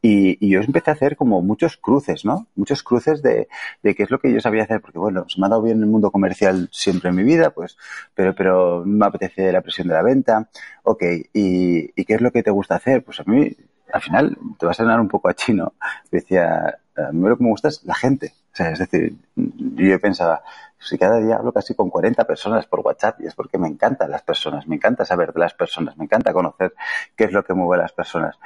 Y, 0.00 0.38
yo 0.48 0.60
empecé 0.60 0.90
a 0.90 0.94
hacer 0.94 1.16
como 1.16 1.42
muchos 1.42 1.76
cruces, 1.76 2.24
¿no? 2.24 2.46
Muchos 2.54 2.84
cruces 2.84 3.22
de, 3.22 3.48
qué 3.82 4.04
es 4.04 4.10
lo 4.12 4.20
que 4.20 4.32
yo 4.32 4.40
sabía 4.40 4.62
hacer, 4.62 4.80
porque 4.80 5.00
bueno, 5.00 5.26
se 5.28 5.40
me 5.40 5.48
ha 5.48 5.50
dado 5.50 5.62
bien 5.62 5.80
el 5.80 5.88
mundo 5.88 6.12
comercial 6.12 6.68
siempre 6.70 7.10
en 7.10 7.16
mi 7.16 7.24
vida, 7.24 7.50
pues, 7.50 7.76
pero, 8.14 8.36
pero 8.36 8.84
me 8.86 9.06
apetece 9.06 9.50
la 9.50 9.60
presión 9.60 9.88
de 9.88 9.94
la 9.94 10.02
venta. 10.02 10.48
Ok, 10.84 11.02
¿y, 11.32 11.90
y 12.00 12.04
qué 12.04 12.14
es 12.14 12.20
lo 12.20 12.30
que 12.30 12.44
te 12.44 12.52
gusta 12.52 12.76
hacer? 12.76 13.02
Pues 13.02 13.18
a 13.18 13.24
mí, 13.26 13.50
al 13.92 14.00
final, 14.00 14.38
te 14.60 14.66
vas 14.66 14.78
a 14.78 14.84
sonar 14.84 15.00
un 15.00 15.08
poco 15.08 15.28
a 15.28 15.34
chino. 15.34 15.72
Decía, 16.12 16.78
a 16.96 17.10
mí 17.10 17.28
lo 17.28 17.36
que 17.36 17.42
me 17.42 17.50
gusta 17.50 17.66
es 17.66 17.82
la 17.82 17.96
gente. 17.96 18.32
O 18.54 18.56
sea, 18.56 18.70
es 18.70 18.78
decir, 18.78 19.16
yo 19.34 19.98
pensaba, 19.98 20.44
si 20.84 20.98
cada 20.98 21.18
día 21.18 21.36
hablo 21.36 21.52
casi 21.52 21.74
con 21.74 21.90
40 21.90 22.24
personas 22.26 22.66
por 22.66 22.80
WhatsApp 22.80 23.20
y 23.20 23.26
es 23.26 23.34
porque 23.34 23.58
me 23.58 23.68
encantan 23.68 24.10
las 24.10 24.22
personas, 24.22 24.66
me 24.66 24.76
encanta 24.76 25.04
saber 25.04 25.32
de 25.32 25.40
las 25.40 25.54
personas, 25.54 25.96
me 25.96 26.04
encanta 26.04 26.32
conocer 26.32 26.74
qué 27.16 27.24
es 27.24 27.32
lo 27.32 27.44
que 27.44 27.54
mueve 27.54 27.80
a 27.80 27.82
las 27.82 27.92
personas. 27.92 28.36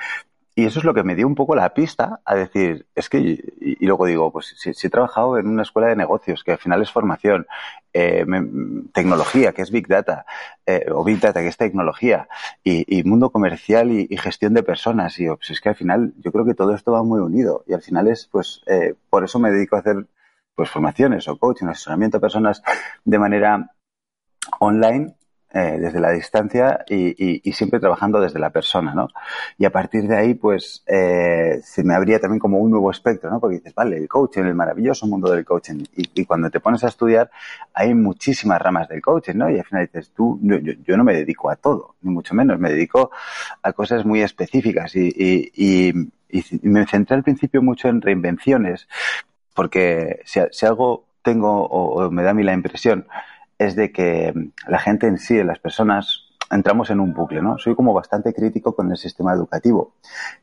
Y 0.58 0.66
eso 0.66 0.80
es 0.80 0.84
lo 0.84 0.92
que 0.92 1.04
me 1.04 1.14
dio 1.14 1.28
un 1.28 1.36
poco 1.36 1.54
la 1.54 1.72
pista 1.72 2.20
a 2.24 2.34
decir, 2.34 2.84
es 2.96 3.08
que, 3.08 3.18
y, 3.20 3.86
luego 3.86 4.06
digo, 4.06 4.32
pues 4.32 4.56
si, 4.58 4.70
he 4.70 4.90
trabajado 4.90 5.38
en 5.38 5.46
una 5.46 5.62
escuela 5.62 5.86
de 5.86 5.94
negocios, 5.94 6.42
que 6.42 6.50
al 6.50 6.58
final 6.58 6.82
es 6.82 6.90
formación, 6.90 7.46
eh, 7.92 8.26
tecnología, 8.92 9.52
que 9.52 9.62
es 9.62 9.70
Big 9.70 9.86
Data, 9.86 10.26
eh, 10.66 10.86
o 10.90 11.04
Big 11.04 11.20
Data, 11.20 11.42
que 11.42 11.46
es 11.46 11.56
tecnología, 11.56 12.28
y, 12.64 13.04
mundo 13.04 13.30
comercial 13.30 13.92
y, 13.92 14.16
gestión 14.16 14.52
de 14.52 14.64
personas, 14.64 15.20
y 15.20 15.28
pues 15.28 15.50
es 15.50 15.60
que 15.60 15.68
al 15.68 15.76
final 15.76 16.12
yo 16.18 16.32
creo 16.32 16.44
que 16.44 16.54
todo 16.54 16.74
esto 16.74 16.90
va 16.90 17.04
muy 17.04 17.20
unido, 17.20 17.62
y 17.68 17.74
al 17.74 17.82
final 17.82 18.08
es, 18.08 18.26
pues, 18.26 18.60
eh, 18.66 18.96
por 19.10 19.22
eso 19.22 19.38
me 19.38 19.52
dedico 19.52 19.76
a 19.76 19.78
hacer, 19.78 20.06
pues, 20.58 20.70
formaciones 20.70 21.28
o 21.28 21.38
coaching, 21.38 21.66
asesoramiento 21.66 22.16
a 22.16 22.20
personas 22.20 22.64
de 23.04 23.16
manera 23.16 23.70
online 24.58 25.14
eh, 25.54 25.78
desde 25.80 26.00
la 26.00 26.10
distancia 26.10 26.84
y, 26.88 27.52
siempre 27.52 27.78
trabajando 27.78 28.20
desde 28.20 28.40
la 28.40 28.50
persona, 28.50 28.92
¿no? 28.92 29.06
Y 29.56 29.66
a 29.66 29.70
partir 29.70 30.08
de 30.08 30.16
ahí, 30.16 30.34
pues, 30.34 30.82
eh, 30.88 31.60
se 31.62 31.84
me 31.84 31.94
abría 31.94 32.18
también 32.18 32.40
como 32.40 32.58
un 32.58 32.72
nuevo 32.72 32.90
espectro, 32.90 33.30
¿no? 33.30 33.38
Porque 33.38 33.58
dices, 33.58 33.72
vale, 33.72 33.98
el 33.98 34.08
coaching, 34.08 34.42
el 34.42 34.56
maravilloso 34.56 35.06
mundo 35.06 35.30
del 35.30 35.44
coaching. 35.44 35.84
Y, 35.94 36.24
cuando 36.24 36.50
te 36.50 36.58
pones 36.58 36.82
a 36.82 36.88
estudiar, 36.88 37.30
hay 37.72 37.94
muchísimas 37.94 38.60
ramas 38.60 38.88
del 38.88 39.00
coaching, 39.00 39.36
¿no? 39.36 39.48
Y 39.48 39.60
al 39.60 39.64
final 39.64 39.86
dices, 39.86 40.10
tú, 40.10 40.40
yo, 40.42 40.96
no 40.96 41.04
me 41.04 41.14
dedico 41.14 41.50
a 41.50 41.54
todo, 41.54 41.94
ni 42.02 42.10
mucho 42.10 42.34
menos, 42.34 42.58
me 42.58 42.70
dedico 42.70 43.12
a 43.62 43.72
cosas 43.72 44.04
muy 44.04 44.22
específicas 44.22 44.96
y, 44.96 45.92
me 46.62 46.86
centré 46.86 47.16
al 47.16 47.22
principio 47.22 47.62
mucho 47.62 47.88
en 47.88 48.02
reinvenciones, 48.02 48.86
porque 49.58 50.20
si, 50.24 50.38
algo 50.64 51.08
tengo 51.20 51.66
o 51.66 52.08
me 52.12 52.22
da 52.22 52.30
a 52.30 52.32
mí 52.32 52.44
la 52.44 52.52
impresión 52.52 53.08
es 53.58 53.74
de 53.74 53.90
que 53.90 54.32
la 54.68 54.78
gente 54.78 55.08
en 55.08 55.18
sí, 55.18 55.42
las 55.42 55.58
personas, 55.58 56.28
entramos 56.48 56.90
en 56.90 57.00
un 57.00 57.12
bucle, 57.12 57.42
¿no? 57.42 57.58
Soy 57.58 57.74
como 57.74 57.92
bastante 57.92 58.32
crítico 58.32 58.76
con 58.76 58.88
el 58.92 58.96
sistema 58.96 59.32
educativo, 59.32 59.94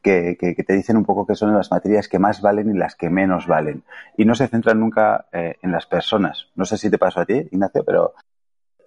que, 0.01 0.35
que, 0.37 0.53
te 0.61 0.73
dicen 0.73 0.97
un 0.97 1.05
poco 1.05 1.25
que 1.25 1.35
son 1.35 1.55
las 1.55 1.71
materias 1.71 2.09
que 2.09 2.19
más 2.19 2.41
valen 2.41 2.75
y 2.75 2.77
las 2.77 2.95
que 2.95 3.09
menos 3.09 3.47
valen. 3.47 3.83
Y 4.17 4.25
no 4.25 4.35
se 4.35 4.49
centran 4.49 4.81
nunca 4.81 5.27
eh, 5.31 5.55
en 5.61 5.71
las 5.71 5.85
personas. 5.85 6.47
No 6.55 6.65
sé 6.65 6.77
si 6.77 6.89
te 6.89 6.97
pasó 6.97 7.21
a 7.21 7.25
ti, 7.25 7.47
Ignacio, 7.51 7.85
pero... 7.85 8.15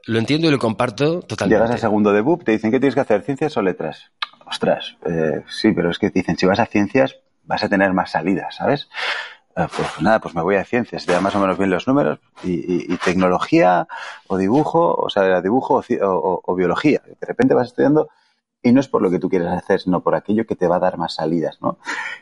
Lo 0.04 0.18
entiendo 0.18 0.48
y 0.48 0.50
lo 0.50 0.58
comparto 0.58 1.22
totalmente. 1.22 1.56
Llegas 1.56 1.70
al 1.70 1.78
segundo 1.78 2.12
de 2.12 2.20
BUP, 2.20 2.44
te 2.44 2.52
dicen 2.52 2.70
que 2.70 2.80
tienes 2.80 2.96
que 2.96 3.00
hacer 3.00 3.22
ciencias 3.22 3.56
o 3.56 3.62
letras. 3.62 4.12
Ostras, 4.44 4.98
eh, 5.06 5.42
sí, 5.48 5.72
pero 5.72 5.88
es 5.90 5.98
que 5.98 6.10
te 6.10 6.18
dicen, 6.18 6.36
si 6.36 6.44
vas 6.44 6.60
a 6.60 6.66
ciencias, 6.66 7.16
vas 7.44 7.64
a 7.64 7.68
tener 7.70 7.94
más 7.94 8.10
salidas, 8.10 8.56
¿sabes? 8.56 8.90
Ah, 9.60 9.68
pues 9.76 10.00
nada, 10.00 10.20
pues 10.20 10.36
me 10.36 10.42
voy 10.42 10.54
a 10.54 10.64
ciencias, 10.64 11.04
te 11.04 11.20
más 11.20 11.34
o 11.34 11.40
menos 11.40 11.58
bien 11.58 11.68
los 11.68 11.88
números, 11.88 12.20
y, 12.44 12.96
tecnología 12.98 13.88
o 14.28 14.36
dibujo, 14.36 14.94
o 14.94 15.10
sea, 15.10 15.40
dibujo 15.40 15.82
o, 16.00 16.54
biología. 16.54 17.02
De 17.04 17.26
repente 17.26 17.54
vas 17.54 17.66
estudiando 17.66 18.08
y 18.62 18.70
no 18.70 18.78
es 18.78 18.86
por 18.86 19.02
lo 19.02 19.10
que 19.10 19.18
tú 19.18 19.28
quieres 19.28 19.48
hacer, 19.48 19.80
sino 19.80 20.00
por 20.00 20.14
aquello 20.14 20.46
que 20.46 20.54
te 20.54 20.68
va 20.68 20.76
a 20.76 20.78
dar 20.78 20.96
más 20.96 21.14
salidas, 21.14 21.60
¿no? 21.60 21.78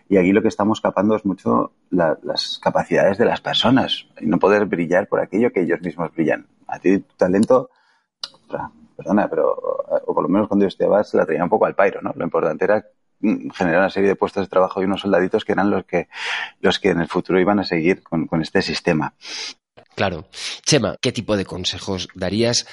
Y 0.09 0.17
aquí 0.17 0.33
lo 0.33 0.41
que 0.41 0.49
estamos 0.49 0.81
capando 0.81 1.15
es 1.15 1.27
mucho 1.27 1.73
las 1.91 2.59
capacidades 2.63 3.19
de 3.19 3.27
las 3.27 3.43
personas 3.43 4.07
y 4.19 4.25
no 4.25 4.39
poder 4.39 4.65
brillar 4.65 5.07
por 5.07 5.21
aquello 5.21 5.53
que 5.53 5.61
ellos 5.61 5.83
mismos 5.83 6.15
brillan. 6.15 6.47
A 6.67 6.79
ti 6.79 7.01
tu 7.01 7.17
talento, 7.17 7.69
perdona, 8.97 9.29
pero, 9.29 9.53
o 10.07 10.15
por 10.15 10.23
lo 10.23 10.31
menos 10.31 10.49
cuando 10.49 10.65
yo 10.65 10.69
estudiaba, 10.69 11.05
se 11.05 11.19
la 11.19 11.27
traía 11.27 11.45
un 11.45 11.51
poco 11.51 11.67
al 11.67 11.75
pairo, 11.75 12.01
¿no? 12.01 12.15
Lo 12.17 12.25
importante 12.25 12.65
era 12.65 12.83
generar 13.21 13.81
una 13.81 13.91
serie 13.91 14.11
de 14.11 14.17
puestos 14.17 14.45
de 14.45 14.51
trabajo 14.51 14.81
y 14.81 14.85
unos 14.85 15.01
soldaditos 15.01 15.45
que 15.45 15.53
eran 15.53 15.71
los 15.71 15.85
que, 15.85 16.09
los 16.61 16.79
que 16.79 16.91
en 16.91 17.01
el 17.01 17.09
futuro 17.09 17.41
iban 17.41 17.59
a 17.59 17.65
seguir 17.65 18.03
con, 18.03 18.29
este 18.43 18.63
sistema. 18.63 19.15
Claro. 19.95 20.27
Chema, 20.65 20.97
¿qué 21.01 21.13
tipo 21.13 21.37
de 21.37 21.45
consejos 21.45 22.09
darías 22.15 22.67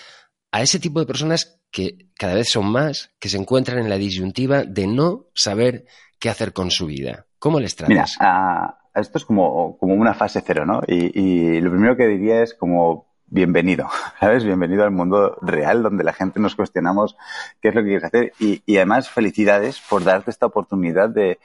a 0.51 0.61
ese 0.61 0.79
tipo 0.79 0.99
de 0.99 1.05
personas 1.05 1.59
que 1.71 2.09
cada 2.15 2.35
vez 2.35 2.49
son 2.49 2.71
más, 2.71 3.11
que 3.19 3.29
se 3.29 3.37
encuentran 3.37 3.79
en 3.79 3.89
la 3.89 3.97
disyuntiva 3.97 4.63
de 4.63 4.87
no 4.87 5.27
saber 5.33 5.85
qué 6.19 6.29
hacer 6.29 6.53
con 6.53 6.71
su 6.71 6.85
vida? 6.87 7.25
¿Cómo 7.39 7.59
les 7.59 7.75
tratas? 7.75 8.17
Mira, 8.19 8.77
esto 8.93 9.17
es 9.17 9.25
como, 9.25 9.77
como 9.77 9.95
una 9.95 10.13
fase 10.13 10.43
cero, 10.45 10.65
¿no? 10.65 10.81
Y, 10.87 11.19
y 11.19 11.61
lo 11.61 11.71
primero 11.71 11.95
que 11.97 12.07
diría 12.07 12.43
es 12.43 12.53
como 12.53 13.12
bienvenido, 13.33 13.87
¿sabes? 14.19 14.45
Bienvenido 14.45 14.83
al 14.83 14.91
mundo 14.91 15.37
real 15.41 15.81
donde 15.81 16.03
la 16.03 16.13
gente 16.13 16.39
nos 16.39 16.55
cuestionamos 16.55 17.17
qué 17.61 17.69
es 17.69 17.75
lo 17.75 17.81
que 17.81 17.87
quieres 17.87 18.03
hacer. 18.03 18.33
Y, 18.39 18.61
además, 18.77 19.09
felicidades 19.09 19.81
por 19.89 20.03
darte 20.03 20.29
esta 20.29 20.45
oportunidad 20.45 21.09
de, 21.09 21.39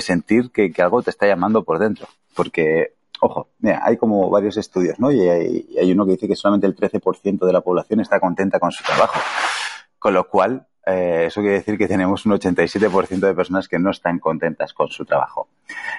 sentir 0.00 0.50
que, 0.50 0.72
algo 0.82 1.02
te 1.02 1.10
está 1.10 1.26
llamando 1.26 1.62
por 1.62 1.78
dentro. 1.78 2.08
Porque, 2.34 2.94
ojo, 3.20 3.50
mira, 3.60 3.80
hay 3.84 3.96
como 3.96 4.28
varios 4.28 4.56
estudios, 4.56 4.98
¿no? 4.98 5.12
Y 5.12 5.20
hay, 5.20 5.92
uno 5.92 6.04
que 6.04 6.12
dice 6.12 6.28
que 6.28 6.36
solamente 6.36 6.66
el 6.66 6.74
13% 6.74 7.46
de 7.46 7.52
la 7.52 7.60
población 7.60 8.00
está 8.00 8.18
contenta 8.18 8.58
con 8.58 8.72
su 8.72 8.82
trabajo. 8.82 9.20
Con 9.98 10.14
lo 10.14 10.28
cual, 10.28 10.66
eh, 10.86 11.24
eso 11.26 11.40
quiere 11.40 11.58
decir 11.58 11.78
que 11.78 11.86
tenemos 11.86 12.26
un 12.26 12.32
87% 12.32 13.20
de 13.20 13.34
personas 13.34 13.68
que 13.68 13.78
no 13.78 13.90
están 13.90 14.18
contentas 14.18 14.72
con 14.72 14.88
su 14.88 15.04
trabajo. 15.04 15.48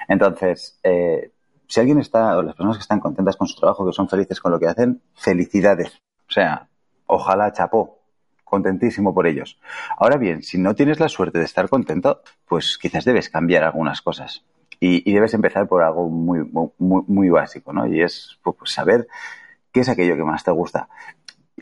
Entonces, 0.06 0.78
eh, 0.82 1.30
si 1.70 1.78
alguien 1.78 2.00
está, 2.00 2.36
o 2.36 2.42
las 2.42 2.56
personas 2.56 2.78
que 2.78 2.82
están 2.82 2.98
contentas 2.98 3.36
con 3.36 3.46
su 3.46 3.54
trabajo, 3.54 3.86
que 3.86 3.92
son 3.92 4.08
felices 4.08 4.40
con 4.40 4.50
lo 4.50 4.58
que 4.58 4.66
hacen, 4.66 5.02
felicidades. 5.14 6.02
O 6.28 6.32
sea, 6.32 6.68
ojalá 7.06 7.52
chapó, 7.52 8.00
contentísimo 8.42 9.14
por 9.14 9.28
ellos. 9.28 9.56
Ahora 9.96 10.16
bien, 10.16 10.42
si 10.42 10.58
no 10.58 10.74
tienes 10.74 10.98
la 10.98 11.08
suerte 11.08 11.38
de 11.38 11.44
estar 11.44 11.68
contento, 11.68 12.22
pues 12.48 12.76
quizás 12.76 13.04
debes 13.04 13.28
cambiar 13.28 13.62
algunas 13.62 14.02
cosas. 14.02 14.44
Y, 14.80 15.12
debes 15.12 15.32
empezar 15.34 15.68
por 15.68 15.84
algo 15.84 16.08
muy, 16.08 16.40
muy, 16.42 17.04
muy 17.06 17.30
básico, 17.30 17.72
¿no? 17.72 17.86
Y 17.86 18.02
es 18.02 18.40
pues, 18.42 18.56
pues, 18.58 18.72
saber 18.72 19.06
qué 19.70 19.80
es 19.80 19.88
aquello 19.88 20.16
que 20.16 20.24
más 20.24 20.42
te 20.42 20.50
gusta. 20.50 20.88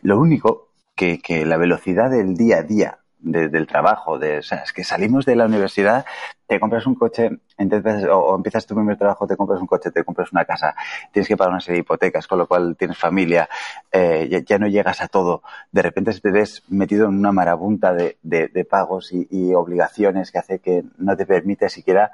Lo 0.01 0.19
único 0.19 0.71
que, 0.95 1.19
que 1.19 1.45
la 1.45 1.59
velocidad 1.59 2.11
del 2.11 2.35
día 2.35 2.59
a 2.59 2.63
día 2.63 2.99
del 3.21 3.67
trabajo, 3.67 4.19
de, 4.19 4.39
o 4.39 4.43
sea, 4.43 4.59
es 4.59 4.73
que 4.73 4.85
salimos 4.85 5.25
de 5.25 5.37
la 5.37 5.47
universidad, 5.47 6.05
te 6.47 6.61
compras 6.61 6.87
un 6.87 6.95
coche, 6.95 7.31
entonces, 7.57 8.07
o, 8.11 8.35
empiezas 8.35 8.67
tu 8.67 8.75
primer 8.75 8.97
trabajo, 8.97 9.27
te 9.27 9.37
compras 9.37 9.61
un 9.61 9.67
coche, 9.67 9.91
te 9.91 10.05
compras 10.05 10.33
una 10.33 10.45
casa, 10.45 10.75
tienes 11.13 11.29
que 11.29 11.37
pagar 11.37 11.53
una 11.53 11.61
serie 11.61 11.79
de 11.79 11.81
hipotecas, 11.81 12.27
con 12.27 12.39
lo 12.39 12.47
cual 12.47 12.77
tienes 12.77 12.97
familia, 12.97 13.49
eh, 13.93 14.45
ya, 14.47 14.59
no 14.59 14.69
llegas 14.69 15.01
a 15.01 15.09
todo, 15.09 15.43
de 15.73 15.83
repente 15.83 16.13
te 16.19 16.31
ves 16.31 16.63
metido 16.69 17.09
en 17.09 17.19
una 17.19 17.33
marabunta 17.33 17.93
de, 17.93 18.19
de, 18.23 18.65
pagos 18.65 19.13
y, 19.13 19.27
y, 19.31 19.55
obligaciones 19.55 20.31
que 20.31 20.39
hace 20.39 20.59
que 20.61 20.85
no 20.97 21.17
te 21.17 21.27
permite 21.27 21.69
siquiera 21.69 22.13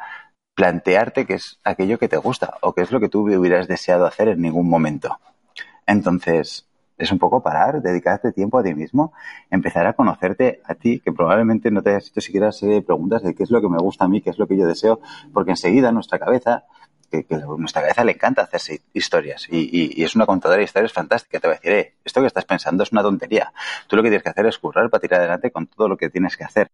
plantearte 0.54 1.26
qué 1.26 1.34
es 1.34 1.58
aquello 1.64 1.98
que 1.98 2.08
te 2.08 2.16
gusta 2.16 2.58
o 2.60 2.74
qué 2.74 2.82
es 2.82 2.92
lo 2.92 3.00
que 3.00 3.08
tú 3.08 3.22
hubieras 3.22 3.68
deseado 3.68 4.06
hacer 4.06 4.28
en 4.28 4.40
ningún 4.40 4.68
momento. 4.68 5.18
Entonces, 5.86 6.66
es 6.96 7.10
un 7.12 7.18
poco 7.18 7.42
parar, 7.42 7.82
dedicarte 7.82 8.32
tiempo 8.32 8.58
a 8.58 8.62
ti 8.62 8.74
mismo, 8.74 9.12
empezar 9.50 9.86
a 9.86 9.94
conocerte 9.94 10.60
a 10.64 10.74
ti, 10.74 11.00
que 11.00 11.12
probablemente 11.12 11.70
no 11.70 11.82
te 11.82 11.90
hayas 11.90 12.08
hecho 12.08 12.20
siquiera 12.20 12.52
serie 12.52 12.76
de 12.76 12.82
preguntas 12.82 13.22
de 13.22 13.34
qué 13.34 13.42
es 13.42 13.50
lo 13.50 13.60
que 13.60 13.68
me 13.68 13.78
gusta 13.78 14.04
a 14.04 14.08
mí, 14.08 14.20
qué 14.20 14.30
es 14.30 14.38
lo 14.38 14.46
que 14.46 14.56
yo 14.56 14.66
deseo, 14.66 15.00
porque 15.32 15.50
enseguida 15.50 15.92
nuestra 15.92 16.18
cabeza, 16.18 16.64
que, 17.10 17.26
nuestra 17.58 17.82
cabeza 17.82 18.04
le 18.04 18.12
encanta 18.12 18.42
hacerse 18.42 18.82
historias 18.92 19.46
y, 19.50 20.02
es 20.02 20.14
una 20.14 20.26
contadora 20.26 20.58
de 20.58 20.64
historias 20.64 20.92
fantástica, 20.92 21.40
te 21.40 21.48
va 21.48 21.54
a 21.54 21.56
decir, 21.56 21.72
eh, 21.72 21.94
esto 22.04 22.20
que 22.20 22.26
estás 22.26 22.44
pensando 22.44 22.82
es 22.82 22.92
una 22.92 23.02
tontería, 23.02 23.52
tú 23.88 23.96
lo 23.96 24.02
que 24.02 24.08
tienes 24.08 24.22
que 24.22 24.30
hacer 24.30 24.46
es 24.46 24.58
currar 24.58 24.90
para 24.90 25.00
tirar 25.00 25.20
adelante 25.20 25.50
con 25.50 25.66
todo 25.66 25.88
lo 25.88 25.96
que 25.96 26.10
tienes 26.10 26.36
que 26.36 26.44
hacer. 26.44 26.68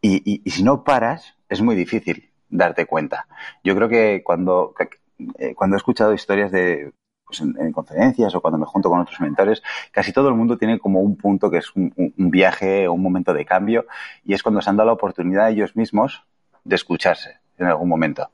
Y, 0.00 0.42
y 0.44 0.50
si 0.50 0.62
no 0.62 0.84
paras, 0.84 1.34
es 1.48 1.62
muy 1.62 1.74
difícil 1.74 2.30
darte 2.50 2.86
cuenta. 2.86 3.26
Yo 3.62 3.74
creo 3.74 3.88
que 3.88 4.22
cuando, 4.24 4.74
eh, 5.38 5.54
cuando 5.54 5.76
he 5.76 5.78
escuchado 5.78 6.14
historias 6.14 6.50
de 6.52 6.92
pues 7.26 7.40
en, 7.40 7.72
conferencias 7.72 8.34
o 8.34 8.40
cuando 8.40 8.58
me 8.58 8.66
junto 8.66 8.90
con 8.90 9.00
otros 9.00 9.20
mentores, 9.20 9.62
casi 9.90 10.12
todo 10.12 10.28
el 10.28 10.34
mundo 10.34 10.58
tiene 10.58 10.78
como 10.78 11.00
un 11.00 11.16
punto 11.16 11.50
que 11.50 11.58
es 11.58 11.74
un, 11.74 11.92
viaje 12.16 12.86
o 12.88 12.92
un 12.92 13.02
momento 13.02 13.32
de 13.32 13.44
cambio 13.44 13.86
y 14.24 14.34
es 14.34 14.42
cuando 14.42 14.60
se 14.60 14.70
han 14.70 14.76
dado 14.76 14.88
la 14.88 14.92
oportunidad 14.94 15.50
ellos 15.50 15.76
mismos 15.76 16.24
de 16.64 16.76
escucharse 16.76 17.38
en 17.58 17.66
algún 17.66 17.88
momento. 17.88 18.30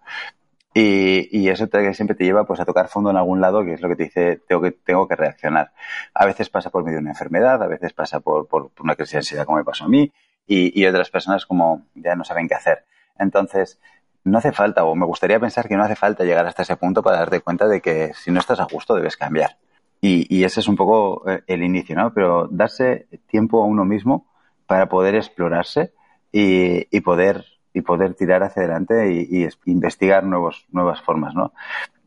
Y, 0.72 1.48
eso 1.48 1.68
siempre 1.92 2.14
te 2.14 2.24
lleva 2.24 2.44
pues 2.44 2.60
a 2.60 2.64
tocar 2.64 2.88
fondo 2.88 3.10
en 3.10 3.16
algún 3.16 3.40
lado, 3.40 3.64
que 3.64 3.74
es 3.74 3.80
lo 3.80 3.88
que 3.88 3.96
te 3.96 4.04
dice, 4.04 4.40
tengo 4.46 4.62
que, 4.62 4.70
tengo 4.70 5.08
que 5.08 5.16
reaccionar. 5.16 5.72
A 6.14 6.26
veces 6.26 6.48
pasa 6.48 6.70
por 6.70 6.84
medio 6.84 6.98
de 6.98 7.02
una 7.02 7.10
enfermedad, 7.10 7.60
a 7.62 7.66
veces 7.66 7.92
pasa 7.92 8.20
por, 8.20 8.46
por, 8.46 8.70
una 8.80 8.94
crisis 8.94 9.12
de 9.12 9.18
ansiedad 9.18 9.44
como 9.46 9.58
me 9.58 9.64
pasó 9.64 9.84
a 9.84 9.88
mí, 9.88 10.12
y, 10.46 10.80
y 10.80 10.86
otras 10.86 11.10
personas 11.10 11.44
como 11.44 11.86
ya 11.94 12.14
no 12.14 12.24
saben 12.24 12.46
qué 12.46 12.54
hacer. 12.54 12.84
Entonces, 13.18 13.80
no 14.24 14.38
hace 14.38 14.52
falta, 14.52 14.84
o 14.84 14.94
me 14.94 15.06
gustaría 15.06 15.40
pensar 15.40 15.68
que 15.68 15.76
no 15.76 15.84
hace 15.84 15.96
falta 15.96 16.24
llegar 16.24 16.46
hasta 16.46 16.62
ese 16.62 16.76
punto 16.76 17.02
para 17.02 17.18
darte 17.18 17.40
cuenta 17.40 17.68
de 17.68 17.80
que 17.80 18.12
si 18.14 18.30
no 18.30 18.40
estás 18.40 18.60
a 18.60 18.66
gusto 18.70 18.94
debes 18.94 19.16
cambiar. 19.16 19.56
Y, 20.02 20.44
ese 20.44 20.60
es 20.60 20.68
un 20.68 20.76
poco 20.76 21.28
eh, 21.28 21.42
el 21.46 21.62
inicio, 21.62 21.94
¿no? 21.94 22.12
Pero 22.14 22.48
darse 22.50 23.06
tiempo 23.26 23.62
a 23.62 23.66
uno 23.66 23.84
mismo 23.84 24.26
para 24.66 24.88
poder 24.88 25.14
explorarse 25.14 25.92
y, 26.32 27.00
poder 27.00 27.44
y 27.74 27.82
poder 27.82 28.14
tirar 28.14 28.42
hacia 28.42 28.62
adelante 28.62 29.12
y, 29.12 29.44
y, 29.44 29.48
investigar 29.66 30.24
nuevos, 30.24 30.66
nuevas 30.70 31.02
formas, 31.02 31.34
¿no? 31.34 31.52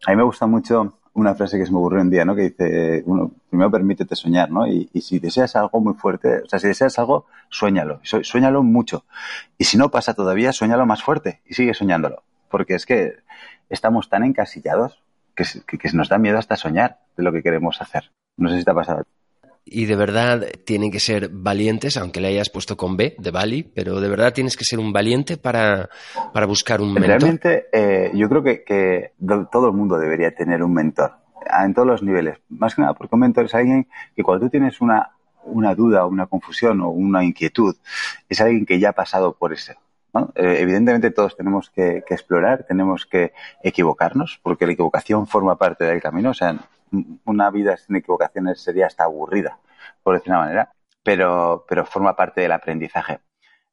A 0.07 0.11
mí 0.11 0.17
me 0.17 0.23
gusta 0.23 0.47
mucho 0.47 0.97
una 1.13 1.35
frase 1.35 1.57
que 1.57 1.65
se 1.65 1.71
me 1.71 1.77
ocurrió 1.77 2.01
un 2.01 2.09
día, 2.09 2.25
¿no? 2.25 2.35
Que 2.35 2.49
dice, 2.49 3.03
uno, 3.05 3.31
primero 3.49 3.69
permítete 3.69 4.15
soñar, 4.15 4.49
¿no? 4.49 4.67
Y, 4.67 4.89
si 5.01 5.19
deseas 5.19 5.55
algo 5.55 5.79
muy 5.79 5.93
fuerte, 5.93 6.41
o 6.43 6.49
sea, 6.49 6.59
si 6.59 6.67
deseas 6.67 6.97
algo, 6.97 7.25
suéñalo, 7.49 7.99
suéñalo 8.03 8.63
mucho. 8.63 9.05
Y 9.57 9.65
si 9.65 9.77
no 9.77 9.91
pasa 9.91 10.13
todavía, 10.13 10.51
suéñalo 10.51 10.85
más 10.85 11.03
fuerte 11.03 11.41
y 11.45 11.53
sigue 11.53 11.73
soñándolo. 11.73 12.23
Porque 12.49 12.75
es 12.75 12.85
que 12.85 13.17
estamos 13.69 14.09
tan 14.09 14.23
encasillados 14.23 15.03
que, 15.35 15.45
que, 15.65 15.89
nos 15.93 16.09
da 16.09 16.17
miedo 16.17 16.37
hasta 16.37 16.55
soñar 16.55 16.99
de 17.15 17.23
lo 17.23 17.31
que 17.31 17.43
queremos 17.43 17.81
hacer. 17.81 18.11
No 18.37 18.49
sé 18.49 18.57
si 18.57 18.63
te 18.63 18.71
ha 18.71 18.75
pasado. 18.75 19.03
Y 19.65 19.85
de 19.85 19.95
verdad 19.95 20.45
tienen 20.65 20.91
que 20.91 20.99
ser 20.99 21.29
valientes, 21.29 21.97
aunque 21.97 22.19
le 22.19 22.27
hayas 22.27 22.49
puesto 22.49 22.75
con 22.75 22.97
B 22.97 23.15
de 23.17 23.31
Bali, 23.31 23.63
pero 23.63 24.01
de 24.01 24.09
verdad 24.09 24.33
tienes 24.33 24.57
que 24.57 24.65
ser 24.65 24.79
un 24.79 24.91
valiente 24.91 25.37
para, 25.37 25.89
para 26.33 26.45
buscar 26.45 26.81
un 26.81 26.93
mentor. 26.93 27.09
Realmente, 27.09 27.67
eh, 27.71 28.11
yo 28.13 28.27
creo 28.27 28.43
que, 28.43 28.63
que 28.63 29.13
todo 29.51 29.67
el 29.67 29.73
mundo 29.73 29.97
debería 29.97 30.35
tener 30.35 30.63
un 30.63 30.73
mentor 30.73 31.13
en 31.63 31.73
todos 31.73 31.87
los 31.87 32.03
niveles. 32.03 32.39
Más 32.49 32.75
que 32.75 32.81
nada 32.81 32.93
porque 32.93 33.15
un 33.15 33.21
mentor 33.21 33.45
es 33.45 33.55
alguien 33.55 33.87
que 34.15 34.23
cuando 34.23 34.45
tú 34.45 34.51
tienes 34.51 34.81
una, 34.81 35.11
una 35.43 35.75
duda, 35.75 36.05
una 36.05 36.27
confusión 36.27 36.81
o 36.81 36.89
una 36.89 37.23
inquietud, 37.23 37.75
es 38.29 38.41
alguien 38.41 38.65
que 38.65 38.79
ya 38.79 38.89
ha 38.89 38.93
pasado 38.93 39.33
por 39.33 39.53
ese. 39.53 39.77
Eh, 40.35 40.57
evidentemente 40.59 41.09
todos 41.09 41.35
tenemos 41.35 41.71
que, 41.71 42.03
explorar, 42.09 42.65
tenemos 42.67 43.05
que 43.05 43.33
equivocarnos, 43.63 44.39
porque 44.43 44.67
la 44.67 44.73
equivocación 44.73 45.25
forma 45.27 45.57
parte 45.57 45.85
del 45.85 46.01
camino. 46.01 46.31
O 46.31 46.33
sea, 46.33 46.55
una 47.25 47.49
vida 47.49 47.77
sin 47.77 47.95
equivocaciones 47.95 48.61
sería 48.61 48.87
hasta 48.87 49.03
aburrida, 49.03 49.59
por 50.03 50.15
decir 50.15 50.31
una 50.31 50.41
manera, 50.41 50.73
pero, 51.03 51.65
pero 51.67 51.85
forma 51.85 52.15
parte 52.15 52.41
del 52.41 52.51
aprendizaje. 52.51 53.19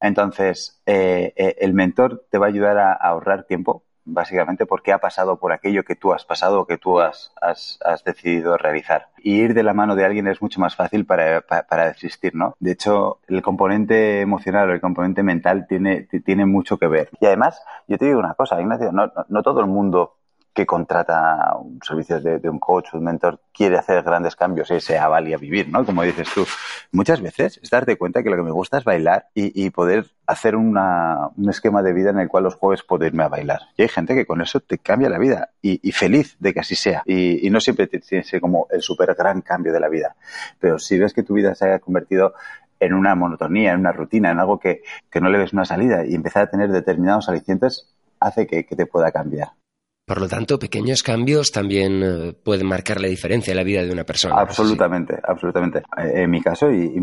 Entonces, 0.01 0.83
eh, 0.87 1.33
eh, 1.37 1.57
el 1.61 1.75
mentor 1.75 2.27
te 2.31 2.39
va 2.39 2.47
a 2.47 2.49
ayudar 2.49 2.79
a 2.79 2.93
ahorrar 2.93 3.45
tiempo, 3.45 3.85
básicamente 4.05 4.65
porque 4.65 4.93
ha 4.93 4.99
pasado 4.99 5.39
por 5.39 5.53
aquello 5.53 5.85
que 5.85 5.95
tú 5.95 6.13
has 6.13 6.25
pasado 6.25 6.61
o 6.61 6.67
que 6.67 6.79
tú 6.79 7.01
has, 7.01 7.33
has, 7.41 7.79
decidido 8.05 8.57
realizar. 8.57 9.09
Y 9.19 9.41
ir 9.41 9.53
de 9.53 9.63
la 9.63 9.75
mano 9.75 9.97
de 9.97 10.07
alguien 10.07 10.27
es 10.27 10.41
mucho 10.41 10.59
más 10.59 10.75
fácil 10.75 11.05
para, 11.05 11.43
para, 11.43 11.89
existir, 11.89 12.35
¿no? 12.35 12.57
De 12.61 12.73
hecho, 12.73 13.21
el 13.29 13.43
componente 13.43 14.23
emocional 14.23 14.71
o 14.71 14.73
el 14.73 14.81
componente 14.81 15.23
mental 15.23 15.67
tiene, 15.69 16.09
tiene 16.25 16.47
mucho 16.47 16.79
que 16.79 16.87
ver. 16.87 17.11
Y 17.21 17.27
además, 17.27 17.63
yo 17.87 17.99
te 17.99 18.07
digo 18.07 18.19
una 18.19 18.35
cosa, 18.35 18.61
Ignacio, 18.61 18.93
no, 18.93 19.13
no 19.29 19.43
todo 19.43 19.61
el 19.61 19.67
mundo 19.67 20.17
que 20.61 20.67
contrata 20.67 21.57
un 21.59 21.81
servicio 21.83 22.21
de, 22.21 22.51
un 22.51 22.59
coach, 22.59 22.93
un 22.93 23.03
mentor, 23.03 23.41
quiere 23.51 23.79
hacer 23.79 24.03
grandes 24.03 24.37
cambios 24.37 24.71
y 24.71 24.79
se 24.79 24.99
avalia 24.99 25.39
vivir, 25.39 25.71
¿no? 25.71 25.87
Como 25.87 26.03
dices 26.03 26.29
tú. 26.35 26.45
Muchas 26.93 27.23
veces 27.23 27.59
es 27.63 27.71
darte 27.71 27.97
cuenta 27.97 28.23
que 28.23 28.29
lo 28.29 28.37
que 28.37 28.43
me 28.43 28.51
gusta 28.51 28.77
es 28.77 28.85
bailar 28.85 29.29
y, 29.35 29.71
poder 29.71 30.05
hacer 30.27 30.57
un 30.57 30.79
esquema 31.49 31.83
de 31.83 31.95
vida 31.95 32.11
en 32.11 32.19
el 32.19 32.29
cual 32.29 32.45
los 32.45 32.57
jueves 32.57 32.83
puedo 32.83 33.07
irme 33.07 33.25
a 33.25 33.29
bailar. 33.29 33.61
Y 33.79 33.83
hay 33.83 33.89
gente 33.89 34.15
que 34.15 34.27
con 34.27 34.43
eso 34.43 34.61
te 34.61 34.77
cambia 34.77 35.09
la 35.09 35.19
vida 35.19 35.49
y, 35.63 35.93
feliz 35.93 36.37
de 36.41 36.53
que 36.53 36.61
así 36.61 36.75
sea. 36.75 37.03
Y, 37.07 37.49
no 37.49 37.59
siempre 37.59 37.87
tiene 37.87 38.23
que 38.23 38.23
ser 38.23 38.41
como 38.43 38.67
el 38.71 38.83
súper 38.83 39.15
gran 39.15 39.41
cambio 39.41 39.73
de 39.73 39.81
la 39.81 39.89
vida. 39.89 40.15
Pero 40.59 40.79
si 40.79 40.99
ves 40.99 41.15
que 41.15 41.23
tu 41.23 41.33
vida 41.33 41.55
se 41.55 41.65
haya 41.65 41.79
convertido 41.79 42.35
en 42.81 42.93
una 42.93 43.15
monotonía, 43.15 43.73
en 43.73 43.81
una 43.81 43.93
rutina, 43.93 44.31
en 44.31 44.41
algo 44.41 44.59
que, 44.59 44.83
no 45.19 45.31
le 45.31 45.39
ves 45.39 45.55
una 45.55 45.65
salida 45.65 46.05
y 46.05 46.15
empezar 46.15 46.43
a 46.43 46.51
tener 46.51 46.71
determinados 46.71 47.31
alicientes, 47.31 47.89
hace 48.21 48.47
que 48.47 48.65
te 48.65 48.85
pueda 48.85 49.11
cambiar. 49.11 49.53
Por 50.11 50.21
lo 50.21 50.27
tanto, 50.27 50.59
pequeños 50.59 51.05
cambios 51.05 51.53
también 51.53 52.03
eh, 52.03 52.33
pueden 52.33 52.67
marcar 52.67 53.01
la 53.01 53.07
diferencia 53.07 53.53
en 53.53 53.57
la 53.57 53.63
vida 53.63 53.85
de 53.85 53.93
una 53.93 54.03
persona. 54.03 54.35
Absolutamente, 54.41 55.17
absolutamente. 55.23 55.85
Eh, 55.99 56.23
en 56.23 56.31
mi 56.33 56.43
caso, 56.43 56.69
y, 56.73 56.99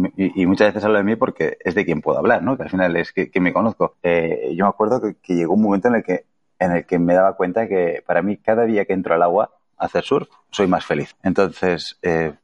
muchas 0.46 0.74
veces 0.74 0.84
hablo 0.84 0.98
de 0.98 1.06
mí 1.06 1.16
porque 1.16 1.58
es 1.64 1.74
de 1.74 1.86
quien 1.86 2.02
puedo 2.02 2.18
hablar, 2.18 2.44
¿no? 2.44 2.58
Que 2.58 2.64
al 2.64 2.70
final 2.70 2.98
es 2.98 3.14
que, 3.14 3.32
me 3.40 3.54
conozco. 3.54 3.96
Eh, 4.04 4.54
yo 4.58 4.66
me 4.66 4.70
acuerdo 4.70 5.00
que, 5.24 5.36
llegó 5.36 5.54
un 5.54 5.62
momento 5.62 5.88
en 5.88 5.96
el 5.96 6.04
que 6.04 6.26
en 6.60 6.74
el 6.74 6.86
que 6.86 7.00
me 7.00 7.14
daba 7.14 7.38
cuenta 7.38 7.70
que 7.70 8.04
para 8.06 8.22
mí 8.22 8.36
cada 8.36 8.66
día 8.66 8.84
que 8.84 8.92
entro 8.92 9.14
al 9.14 9.24
agua 9.24 9.52
a 9.78 9.86
hacer 9.86 10.04
surf, 10.04 10.28
soy 10.52 10.68
más 10.68 10.86
feliz. 10.86 11.16
Entonces, 11.24 11.98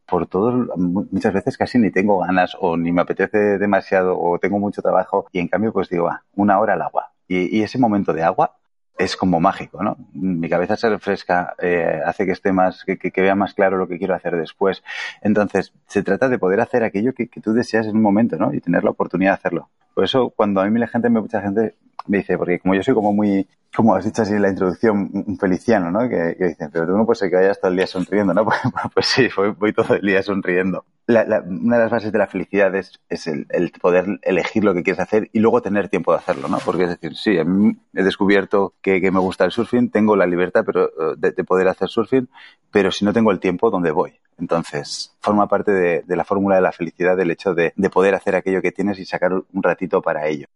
por 0.07 0.27
todo, 0.27 0.69
muchas 0.77 1.33
veces 1.33 1.57
casi 1.57 1.77
ni 1.77 1.91
tengo 1.91 2.19
ganas 2.19 2.55
o 2.57 2.77
ni 2.77 2.93
me 2.93 3.01
apetece 3.01 3.57
demasiado 3.57 4.17
o 4.17 4.39
tengo 4.39 4.59
mucho 4.59 4.81
trabajo 4.81 5.27
y 5.33 5.39
en 5.39 5.49
cambio 5.49 5.73
pues 5.73 5.89
digo, 5.89 6.05
va, 6.05 6.23
una 6.35 6.57
hora 6.61 6.75
al 6.75 6.83
agua. 6.83 7.11
y 7.27 7.61
ese 7.63 7.77
momento 7.79 8.13
de 8.13 8.23
agua 8.23 8.55
es 8.97 9.15
como 9.15 9.39
mágico, 9.39 9.83
¿no? 9.83 9.97
Mi 10.13 10.49
cabeza 10.49 10.75
se 10.77 10.89
refresca, 10.89 11.55
eh, 11.59 12.01
hace 12.05 12.25
que 12.25 12.31
esté 12.31 12.51
más, 12.51 12.83
que, 12.85 13.11
vea 13.15 13.35
más 13.35 13.53
claro 13.53 13.77
lo 13.77 13.87
que 13.87 13.97
quiero 13.97 14.13
hacer 14.13 14.35
después. 14.35 14.83
Entonces, 15.21 15.73
se 15.87 16.03
trata 16.03 16.29
de 16.29 16.37
poder 16.37 16.61
hacer 16.61 16.83
aquello 16.83 17.13
que, 17.13 17.27
que, 17.27 17.41
tú 17.41 17.53
deseas 17.53 17.87
en 17.87 17.95
un 17.95 18.01
momento, 18.01 18.37
¿no? 18.37 18.53
Y 18.53 18.61
tener 18.61 18.83
la 18.83 18.91
oportunidad 18.91 19.31
de 19.31 19.35
hacerlo. 19.35 19.69
Por 19.93 20.03
eso, 20.03 20.29
cuando 20.35 20.61
a 20.61 20.69
mí 20.69 20.79
la 20.79 20.87
gente, 20.87 21.09
mucha 21.09 21.41
gente 21.41 21.75
me 22.07 22.19
dice, 22.19 22.37
porque 22.37 22.59
como 22.59 22.75
yo 22.75 22.83
soy 22.83 22.93
como 22.93 23.13
muy, 23.13 23.47
como 23.75 23.95
has 23.95 24.05
dicho 24.05 24.21
así 24.21 24.33
en 24.33 24.41
la 24.41 24.49
introducción, 24.49 25.09
un 25.11 25.37
feliciano, 25.37 25.89
¿no? 25.89 26.07
Que, 26.07 26.35
que 26.37 26.45
dicen, 26.49 26.69
pero 26.71 26.85
tú 26.85 26.91
no 26.91 27.05
puedes 27.05 27.19
ser 27.19 27.29
que 27.29 27.37
vayas 27.37 27.59
todo 27.59 27.71
el 27.71 27.77
día 27.77 27.87
sonriendo, 27.87 28.33
¿no? 28.33 28.45
Pues, 28.45 28.59
pues 28.93 29.05
sí, 29.07 29.27
voy, 29.57 29.73
todo 29.73 29.95
el 29.95 30.01
día 30.01 30.21
sonriendo. 30.21 30.85
una 31.07 31.77
de 31.77 31.83
las 31.83 31.89
bases 31.89 32.11
de 32.11 32.17
la 32.19 32.27
felicidad 32.27 32.73
es, 32.75 32.99
el, 33.27 33.71
poder 33.81 34.19
elegir 34.21 34.63
lo 34.63 34.73
que 34.73 34.83
quieres 34.83 34.99
hacer 34.99 35.29
y 35.33 35.39
luego 35.39 35.61
tener 35.61 35.89
tiempo 35.89 36.11
de 36.11 36.19
hacerlo, 36.19 36.47
¿no? 36.47 36.59
Porque 36.59 36.83
es 36.83 36.89
decir, 36.89 37.15
sí, 37.15 37.35
he 37.35 38.03
descubierto 38.03 38.73
que, 38.81 38.99
me 39.11 39.19
gusta 39.19 39.45
el 39.45 39.51
surfing, 39.51 39.89
tengo 39.89 40.15
la 40.15 40.27
libertad 40.27 40.63
pero, 40.65 40.85
eh, 40.85 41.15
de, 41.17 41.43
poder 41.43 41.67
hacer 41.67 41.89
surfing, 41.89 42.29
pero 42.71 42.91
si 42.91 43.05
no 43.05 43.13
tengo 43.13 43.31
el 43.31 43.39
tiempo, 43.39 43.71
¿dónde 43.71 43.91
voy? 43.91 44.19
Entonces, 44.37 45.15
forma 45.19 45.47
parte 45.47 45.71
de, 45.71 46.15
la 46.15 46.23
fórmula 46.23 46.55
de 46.55 46.61
la 46.61 46.71
felicidad 46.71 47.19
el 47.19 47.31
hecho 47.31 47.55
de 47.55 47.73
poder 47.91 48.13
hacer 48.13 48.35
aquello 48.35 48.61
que 48.61 48.71
tienes 48.71 48.99
y 48.99 49.05
sacar 49.05 49.33
un 49.33 49.63
ratito 49.63 50.01
para 50.01 50.27
ello. 50.27 50.47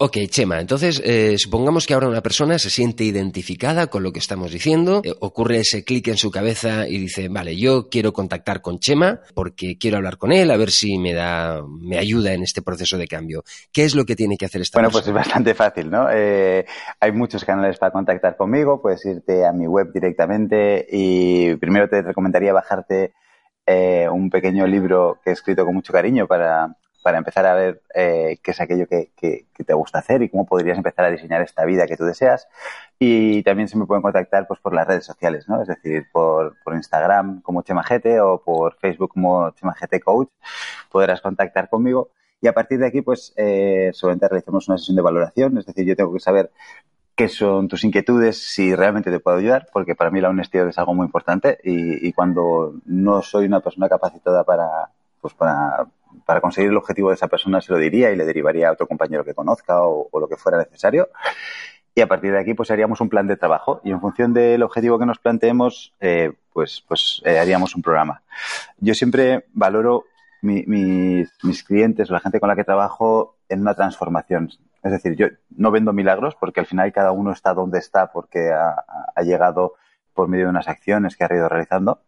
Ok, 0.00 0.16
Chema, 0.28 0.60
entonces 0.60 1.02
eh, 1.04 1.34
supongamos 1.38 1.84
que 1.84 1.92
ahora 1.92 2.06
una 2.06 2.20
persona 2.20 2.60
se 2.60 2.70
siente 2.70 3.02
identificada 3.02 3.88
con 3.88 4.04
lo 4.04 4.12
que 4.12 4.20
estamos 4.20 4.52
diciendo, 4.52 5.02
eh, 5.02 5.12
ocurre 5.18 5.58
ese 5.58 5.82
clic 5.82 6.06
en 6.06 6.16
su 6.16 6.30
cabeza 6.30 6.86
y 6.86 6.98
dice, 6.98 7.28
vale, 7.28 7.56
yo 7.56 7.88
quiero 7.90 8.12
contactar 8.12 8.62
con 8.62 8.78
Chema 8.78 9.18
porque 9.34 9.76
quiero 9.76 9.96
hablar 9.96 10.16
con 10.16 10.30
él, 10.30 10.52
a 10.52 10.56
ver 10.56 10.70
si 10.70 11.00
me 11.00 11.14
da, 11.14 11.64
me 11.66 11.98
ayuda 11.98 12.32
en 12.32 12.44
este 12.44 12.62
proceso 12.62 12.96
de 12.96 13.08
cambio. 13.08 13.42
¿Qué 13.72 13.82
es 13.82 13.96
lo 13.96 14.04
que 14.04 14.14
tiene 14.14 14.36
que 14.36 14.44
hacer 14.44 14.60
esta 14.60 14.78
bueno, 14.78 14.90
persona? 14.90 15.02
Bueno, 15.02 15.14
pues 15.16 15.26
es 15.26 15.28
bastante 15.32 15.54
fácil, 15.56 15.90
¿no? 15.90 16.08
Eh, 16.12 16.64
hay 17.00 17.10
muchos 17.10 17.44
canales 17.44 17.76
para 17.76 17.90
contactar 17.90 18.36
conmigo, 18.36 18.80
puedes 18.80 19.04
irte 19.04 19.44
a 19.44 19.52
mi 19.52 19.66
web 19.66 19.92
directamente 19.92 20.86
y 20.88 21.56
primero 21.56 21.88
te 21.88 22.02
recomendaría 22.02 22.52
bajarte 22.52 23.14
un 24.12 24.30
pequeño 24.30 24.64
libro 24.66 25.18
que 25.22 25.30
he 25.30 25.32
escrito 25.32 25.64
con 25.64 25.74
mucho 25.74 25.92
cariño 25.92 26.26
para 26.26 26.76
para 27.08 27.16
empezar 27.16 27.46
a 27.46 27.54
ver 27.54 27.80
eh, 27.94 28.36
qué 28.42 28.50
es 28.50 28.60
aquello 28.60 28.86
que, 28.86 29.08
te 29.16 29.72
gusta 29.72 30.00
hacer 30.00 30.20
y 30.20 30.28
cómo 30.28 30.44
podrías 30.44 30.76
empezar 30.76 31.06
a 31.06 31.10
diseñar 31.10 31.40
esta 31.40 31.64
vida 31.64 31.86
que 31.86 31.96
tú 31.96 32.04
deseas. 32.04 32.46
Y 32.98 33.42
también 33.44 33.66
se 33.66 33.78
me 33.78 33.86
pueden 33.86 34.02
contactar 34.02 34.46
pues, 34.46 34.60
por 34.60 34.74
las 34.74 34.86
redes 34.86 35.06
sociales, 35.06 35.48
¿no? 35.48 35.62
Es 35.62 35.68
decir, 35.68 36.06
por, 36.12 36.54
Instagram 36.70 37.40
como 37.40 37.62
Chemajete 37.62 38.20
o 38.20 38.42
por 38.44 38.76
Facebook 38.76 39.12
como 39.14 39.50
Chemajete 39.52 40.00
Coach. 40.00 40.28
Podrás 40.90 41.22
contactar 41.22 41.70
conmigo. 41.70 42.10
Y 42.42 42.46
a 42.46 42.52
partir 42.52 42.78
de 42.78 42.88
aquí, 42.88 43.00
pues, 43.00 43.32
eh, 43.38 43.88
solamente 43.94 44.28
realizamos 44.28 44.68
una 44.68 44.76
sesión 44.76 44.96
de 44.96 45.02
valoración. 45.02 45.56
Es 45.56 45.64
decir, 45.64 45.86
yo 45.86 45.96
tengo 45.96 46.12
que 46.12 46.20
saber 46.20 46.50
qué 47.16 47.28
son 47.28 47.68
tus 47.68 47.84
inquietudes, 47.84 48.36
si 48.52 48.74
realmente 48.74 49.10
te 49.10 49.18
puedo 49.18 49.38
ayudar, 49.38 49.66
porque 49.72 49.94
para 49.94 50.10
mí 50.10 50.20
la 50.20 50.28
honestidad 50.28 50.68
es 50.68 50.76
algo 50.76 50.92
muy 50.92 51.06
importante 51.06 51.58
y, 51.64 52.06
y 52.06 52.12
cuando 52.12 52.74
no 52.84 53.22
soy 53.22 53.46
una 53.46 53.60
persona 53.60 53.88
capacitada 53.88 54.44
para, 54.44 54.90
pues 55.22 55.32
para 55.32 55.86
para 56.24 56.40
conseguir 56.40 56.70
el 56.70 56.76
objetivo 56.76 57.08
de 57.10 57.16
esa 57.16 57.28
persona 57.28 57.60
se 57.60 57.72
lo 57.72 57.78
diría 57.78 58.10
y 58.10 58.16
le 58.16 58.24
derivaría 58.24 58.68
a 58.68 58.72
otro 58.72 58.86
compañero 58.86 59.24
que 59.24 59.34
conozca 59.34 59.82
o, 59.82 60.08
lo 60.18 60.28
que 60.28 60.36
fuera 60.36 60.58
necesario. 60.58 61.08
Y 61.94 62.00
a 62.00 62.06
partir 62.06 62.32
de 62.32 62.38
aquí, 62.38 62.54
pues 62.54 62.70
haríamos 62.70 63.00
un 63.00 63.08
plan 63.08 63.26
de 63.26 63.36
trabajo 63.36 63.80
y 63.82 63.90
en 63.90 64.00
función 64.00 64.32
del 64.32 64.62
objetivo 64.62 64.98
que 64.98 65.06
nos 65.06 65.18
planteemos, 65.18 65.94
eh, 66.00 66.32
pues, 66.52 66.84
pues 66.86 67.20
eh, 67.24 67.38
haríamos 67.38 67.74
un 67.74 67.82
programa. 67.82 68.22
Yo 68.78 68.94
siempre 68.94 69.46
valoro 69.52 70.04
mis, 70.42 70.66
mis 71.42 71.64
clientes 71.64 72.10
la 72.10 72.20
gente 72.20 72.38
con 72.38 72.48
la 72.48 72.56
que 72.56 72.64
trabajo 72.64 73.36
en 73.48 73.62
una 73.62 73.74
transformación. 73.74 74.50
Es 74.84 74.92
decir, 74.92 75.16
yo 75.16 75.26
no 75.56 75.72
vendo 75.72 75.92
milagros 75.92 76.36
porque 76.38 76.60
al 76.60 76.66
final 76.66 76.92
cada 76.92 77.10
uno 77.10 77.32
está 77.32 77.52
donde 77.52 77.80
está 77.80 78.12
porque 78.12 78.50
ha, 78.52 78.84
ha 79.14 79.22
llegado 79.22 79.74
por 80.14 80.28
medio 80.28 80.44
de 80.44 80.50
unas 80.50 80.68
acciones 80.68 81.16
que 81.16 81.24
ha 81.24 81.34
ido 81.34 81.48
realizando. 81.48 82.02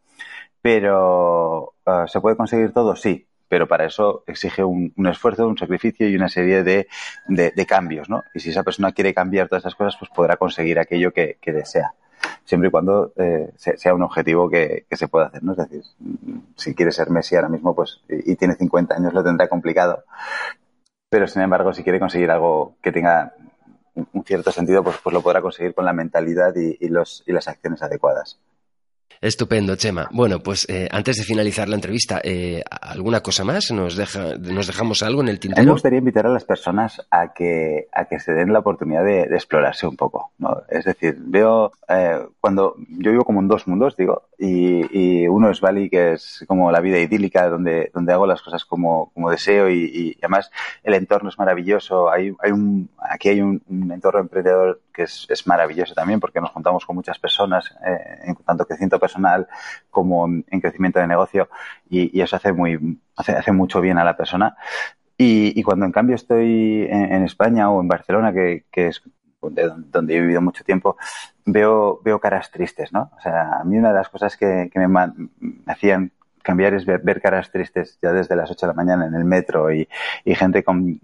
Pero, 0.62 1.74
eh, 1.84 2.04
¿se 2.06 2.20
puede 2.20 2.36
conseguir 2.36 2.72
todo? 2.72 2.94
Sí 2.94 3.26
pero 3.50 3.66
para 3.66 3.84
eso 3.84 4.22
exige 4.28 4.62
un, 4.62 4.94
esfuerzo, 5.08 5.48
un 5.48 5.58
sacrificio 5.58 6.08
y 6.08 6.14
una 6.14 6.28
serie 6.28 6.62
de, 6.62 6.86
cambios, 7.66 8.08
¿no? 8.08 8.22
Y 8.32 8.38
si 8.38 8.50
esa 8.50 8.62
persona 8.62 8.92
quiere 8.92 9.12
cambiar 9.12 9.48
todas 9.48 9.62
esas 9.62 9.74
cosas, 9.74 9.96
pues 9.98 10.08
podrá 10.14 10.36
conseguir 10.36 10.78
aquello 10.78 11.12
que, 11.12 11.36
desea, 11.44 11.92
siempre 12.44 12.68
y 12.68 12.70
cuando 12.70 13.12
eh, 13.16 13.50
sea 13.56 13.92
un 13.92 14.02
objetivo 14.02 14.48
que, 14.48 14.86
se 14.92 15.08
pueda 15.08 15.26
hacer, 15.26 15.42
¿no? 15.42 15.52
Es 15.52 15.58
decir, 15.58 15.82
si 16.54 16.76
quiere 16.76 16.92
ser 16.92 17.10
Messi 17.10 17.34
ahora 17.34 17.48
mismo, 17.48 17.74
pues, 17.74 18.00
y, 18.08 18.36
tiene 18.36 18.54
50 18.54 18.94
años, 18.94 19.12
lo 19.12 19.24
tendrá 19.24 19.48
complicado, 19.48 20.04
pero 21.08 21.26
sin 21.26 21.42
embargo, 21.42 21.72
si 21.72 21.82
quiere 21.82 21.98
conseguir 21.98 22.30
algo 22.30 22.76
que 22.80 22.92
tenga 22.92 23.34
un 23.96 24.24
cierto 24.24 24.52
sentido, 24.52 24.84
pues, 24.84 24.96
pues 25.02 25.12
lo 25.12 25.22
podrá 25.22 25.42
conseguir 25.42 25.74
con 25.74 25.84
la 25.84 25.92
mentalidad 25.92 26.54
y 26.54 26.88
las 26.88 27.48
acciones 27.48 27.82
adecuadas. 27.82 28.38
Estupendo, 29.22 29.76
Chema. 29.76 30.08
Bueno, 30.12 30.40
pues 30.40 30.66
eh, 30.70 30.88
antes 30.90 31.18
de 31.18 31.24
finalizar 31.24 31.68
la 31.68 31.74
entrevista, 31.74 32.22
eh, 32.24 32.62
¿alguna 32.70 33.20
cosa 33.20 33.44
más? 33.44 33.70
¿Nos, 33.70 33.94
deja, 33.94 34.36
¿Nos 34.38 34.66
dejamos 34.66 35.02
algo 35.02 35.20
en 35.20 35.28
el 35.28 35.38
tintero? 35.38 35.66
me 35.66 35.72
gustaría 35.72 35.98
invitar 35.98 36.24
a 36.24 36.30
las 36.30 36.44
personas 36.44 37.06
a 37.10 37.34
que, 37.34 37.88
a 37.92 38.06
que 38.06 38.18
se 38.18 38.32
den 38.32 38.50
la 38.50 38.60
oportunidad 38.60 39.04
de, 39.04 39.24
explorarse 39.24 39.86
un 39.86 39.96
poco. 39.96 40.32
¿no? 40.38 40.62
Es 40.70 40.86
decir, 40.86 41.16
veo, 41.18 41.72
eh, 41.88 42.18
cuando 42.40 42.76
yo 42.88 43.10
vivo 43.10 43.24
como 43.24 43.40
en 43.40 43.48
dos 43.48 43.68
mundos, 43.68 43.94
digo, 43.94 44.22
y, 44.42 45.28
uno 45.28 45.50
es 45.50 45.60
Bali, 45.60 45.90
que 45.90 46.14
es 46.14 46.44
como 46.48 46.72
la 46.72 46.80
vida 46.80 46.98
idílica, 46.98 47.48
donde, 47.48 47.90
donde 47.92 48.12
hago 48.12 48.26
las 48.26 48.40
cosas 48.40 48.64
como, 48.64 49.10
como 49.12 49.30
deseo 49.30 49.68
y, 49.70 50.16
además 50.18 50.50
el 50.82 50.94
entorno 50.94 51.28
es 51.28 51.38
maravilloso. 51.38 52.10
Hay, 52.10 52.32
hay 52.40 52.50
un, 52.50 52.88
aquí 52.98 53.28
hay 53.28 53.42
un, 53.42 53.62
entorno 53.92 54.20
emprendedor 54.20 54.80
que 54.94 55.02
es, 55.02 55.26
es, 55.28 55.46
maravilloso 55.46 55.94
también 55.94 56.20
porque 56.20 56.40
nos 56.40 56.50
juntamos 56.50 56.86
con 56.86 56.96
muchas 56.96 57.18
personas, 57.18 57.74
eh, 57.86 58.18
en 58.24 58.34
tanto 58.36 58.64
crecimiento 58.64 58.98
personal 58.98 59.46
como 59.90 60.26
en 60.26 60.60
crecimiento 60.60 60.98
de 61.00 61.06
negocio 61.06 61.48
y, 61.90 62.20
eso 62.20 62.36
hace, 62.36 62.52
muy, 62.52 62.98
hace, 63.16 63.32
hace 63.32 63.52
mucho 63.52 63.80
bien 63.80 63.98
a 63.98 64.04
la 64.04 64.16
persona. 64.16 64.56
Y, 65.18 65.62
cuando 65.62 65.84
en 65.84 65.92
cambio 65.92 66.16
estoy 66.16 66.86
en, 66.88 67.24
España 67.24 67.70
o 67.70 67.82
en 67.82 67.88
Barcelona, 67.88 68.32
que, 68.32 68.64
que 68.72 68.86
es 68.86 69.02
donde 69.42 70.16
he 70.16 70.20
vivido 70.20 70.40
mucho 70.40 70.64
tiempo, 70.64 70.96
veo, 71.52 72.00
veo 72.04 72.20
caras 72.20 72.50
tristes, 72.50 72.92
¿no? 72.92 73.10
O 73.16 73.20
sea, 73.20 73.60
a 73.60 73.64
mí 73.64 73.78
una 73.78 73.88
de 73.88 73.94
las 73.94 74.08
cosas 74.08 74.36
que, 74.36 74.70
me, 74.74 75.12
hacían 75.66 76.12
cambiar 76.42 76.74
es 76.74 76.86
ver, 76.86 77.20
caras 77.20 77.50
tristes 77.50 77.98
ya 78.02 78.12
desde 78.12 78.36
las 78.36 78.50
8 78.50 78.66
de 78.66 78.72
la 78.72 78.76
mañana 78.76 79.06
en 79.06 79.14
el 79.14 79.24
metro 79.24 79.72
y, 79.72 79.88
gente 80.26 80.64
con 80.64 81.00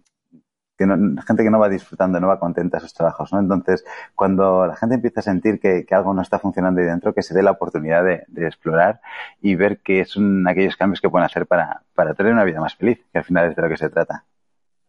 que 0.78 0.86
no, 0.86 1.22
gente 1.22 1.42
que 1.42 1.50
no 1.50 1.58
va 1.58 1.70
disfrutando, 1.70 2.20
no 2.20 2.28
va 2.28 2.38
contenta 2.38 2.76
de 2.76 2.82
sus 2.82 2.92
trabajos, 2.92 3.32
¿no? 3.32 3.40
Entonces, 3.40 3.84
cuando 4.14 4.66
la 4.66 4.76
gente 4.76 4.96
empieza 4.96 5.20
a 5.20 5.22
sentir 5.22 5.58
que, 5.58 5.86
algo 5.90 6.12
no 6.12 6.20
está 6.20 6.38
funcionando 6.38 6.80
ahí 6.80 6.86
dentro, 6.86 7.14
que 7.14 7.22
se 7.22 7.34
dé 7.34 7.42
la 7.42 7.52
oportunidad 7.52 8.04
de, 8.04 8.26
explorar 8.46 9.00
y 9.40 9.54
ver 9.54 9.78
qué 9.80 10.04
son 10.04 10.46
aquellos 10.46 10.76
cambios 10.76 11.00
que 11.00 11.08
pueden 11.08 11.24
hacer 11.24 11.46
para, 11.46 11.82
para 11.94 12.14
tener 12.14 12.32
una 12.32 12.44
vida 12.44 12.60
más 12.60 12.74
feliz, 12.76 13.00
que 13.10 13.18
al 13.18 13.24
final 13.24 13.50
es 13.50 13.56
de 13.56 13.62
lo 13.62 13.68
que 13.70 13.78
se 13.78 13.88
trata. 13.88 14.24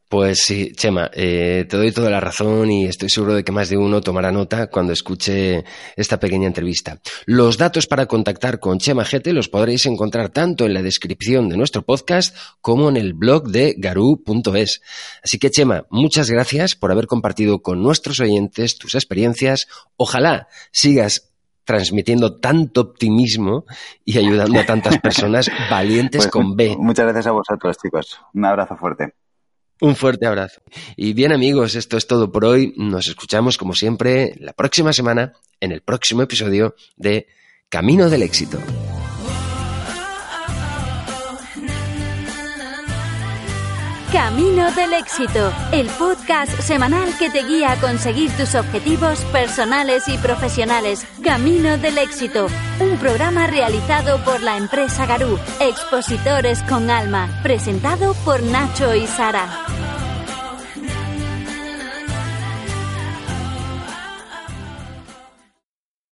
Pues 0.09 0.39
sí, 0.45 0.71
Chema, 0.73 1.11
eh, 1.13 1.65
te 1.67 1.75
doy 1.75 1.91
toda 1.91 2.09
la 2.09 2.21
razón 2.21 2.71
y 2.71 2.85
estoy 2.85 3.09
seguro 3.09 3.35
de 3.35 3.43
que 3.43 3.51
más 3.51 3.67
de 3.67 3.77
uno 3.77 3.99
tomará 3.99 4.31
nota 4.31 4.67
cuando 4.67 4.93
escuche 4.93 5.65
esta 5.97 6.17
pequeña 6.17 6.47
entrevista. 6.47 7.01
Los 7.25 7.57
datos 7.57 7.87
para 7.87 8.05
contactar 8.05 8.61
con 8.61 8.79
Chema 8.79 9.03
Gete 9.03 9.33
los 9.33 9.49
podréis 9.49 9.85
encontrar 9.85 10.29
tanto 10.29 10.65
en 10.65 10.73
la 10.73 10.81
descripción 10.81 11.49
de 11.49 11.57
nuestro 11.57 11.81
podcast 11.81 12.33
como 12.61 12.87
en 12.87 12.95
el 12.95 13.15
blog 13.15 13.49
de 13.49 13.75
garu.es. 13.77 14.81
Así 15.21 15.39
que 15.39 15.51
Chema, 15.51 15.85
muchas 15.89 16.29
gracias 16.29 16.75
por 16.75 16.93
haber 16.93 17.07
compartido 17.07 17.61
con 17.61 17.83
nuestros 17.83 18.21
oyentes 18.21 18.77
tus 18.77 18.95
experiencias. 18.95 19.67
Ojalá 19.97 20.47
sigas 20.71 21.33
transmitiendo 21.65 22.39
tanto 22.39 22.79
optimismo 22.79 23.65
y 24.05 24.17
ayudando 24.17 24.57
a 24.57 24.65
tantas 24.65 24.99
personas 24.99 25.51
valientes 25.69 26.21
pues 26.21 26.31
con 26.31 26.55
B. 26.55 26.77
Muchas 26.79 27.03
gracias 27.07 27.27
a 27.27 27.31
vosotros, 27.31 27.77
chicos. 27.77 28.21
Un 28.33 28.45
abrazo 28.45 28.77
fuerte. 28.77 29.13
Un 29.79 29.95
fuerte 29.95 30.25
abrazo. 30.25 30.61
Y 30.95 31.13
bien 31.13 31.31
amigos, 31.31 31.75
esto 31.75 31.97
es 31.97 32.07
todo 32.07 32.31
por 32.31 32.45
hoy. 32.45 32.73
Nos 32.77 33.07
escuchamos 33.07 33.57
como 33.57 33.73
siempre 33.73 34.33
la 34.39 34.53
próxima 34.53 34.91
semana 34.93 35.33
en 35.59 35.71
el 35.71 35.81
próximo 35.81 36.21
episodio 36.23 36.75
de 36.95 37.27
Camino 37.69 38.09
del 38.09 38.23
Éxito. 38.23 38.59
Camino 44.11 44.71
del 44.71 44.93
Éxito, 44.93 45.51
el 45.73 45.87
podcast 45.87 46.51
semanal 46.61 47.09
que 47.19 47.29
te 47.29 47.43
guía 47.43 47.73
a 47.73 47.79
conseguir 47.81 48.31
tus 48.37 48.55
objetivos 48.55 49.19
personales 49.25 50.07
y 50.07 50.17
profesionales. 50.17 51.05
Camino 51.21 51.77
del 51.77 51.97
Éxito, 51.97 52.47
un 52.79 52.97
programa 52.99 53.47
realizado 53.47 54.23
por 54.23 54.41
la 54.41 54.55
empresa 54.55 55.05
Garú, 55.05 55.37
Expositores 55.59 56.63
con 56.63 56.89
Alma, 56.89 57.27
presentado 57.43 58.13
por 58.23 58.41
Nacho 58.43 58.95
y 58.95 59.05
Sara. 59.07 59.76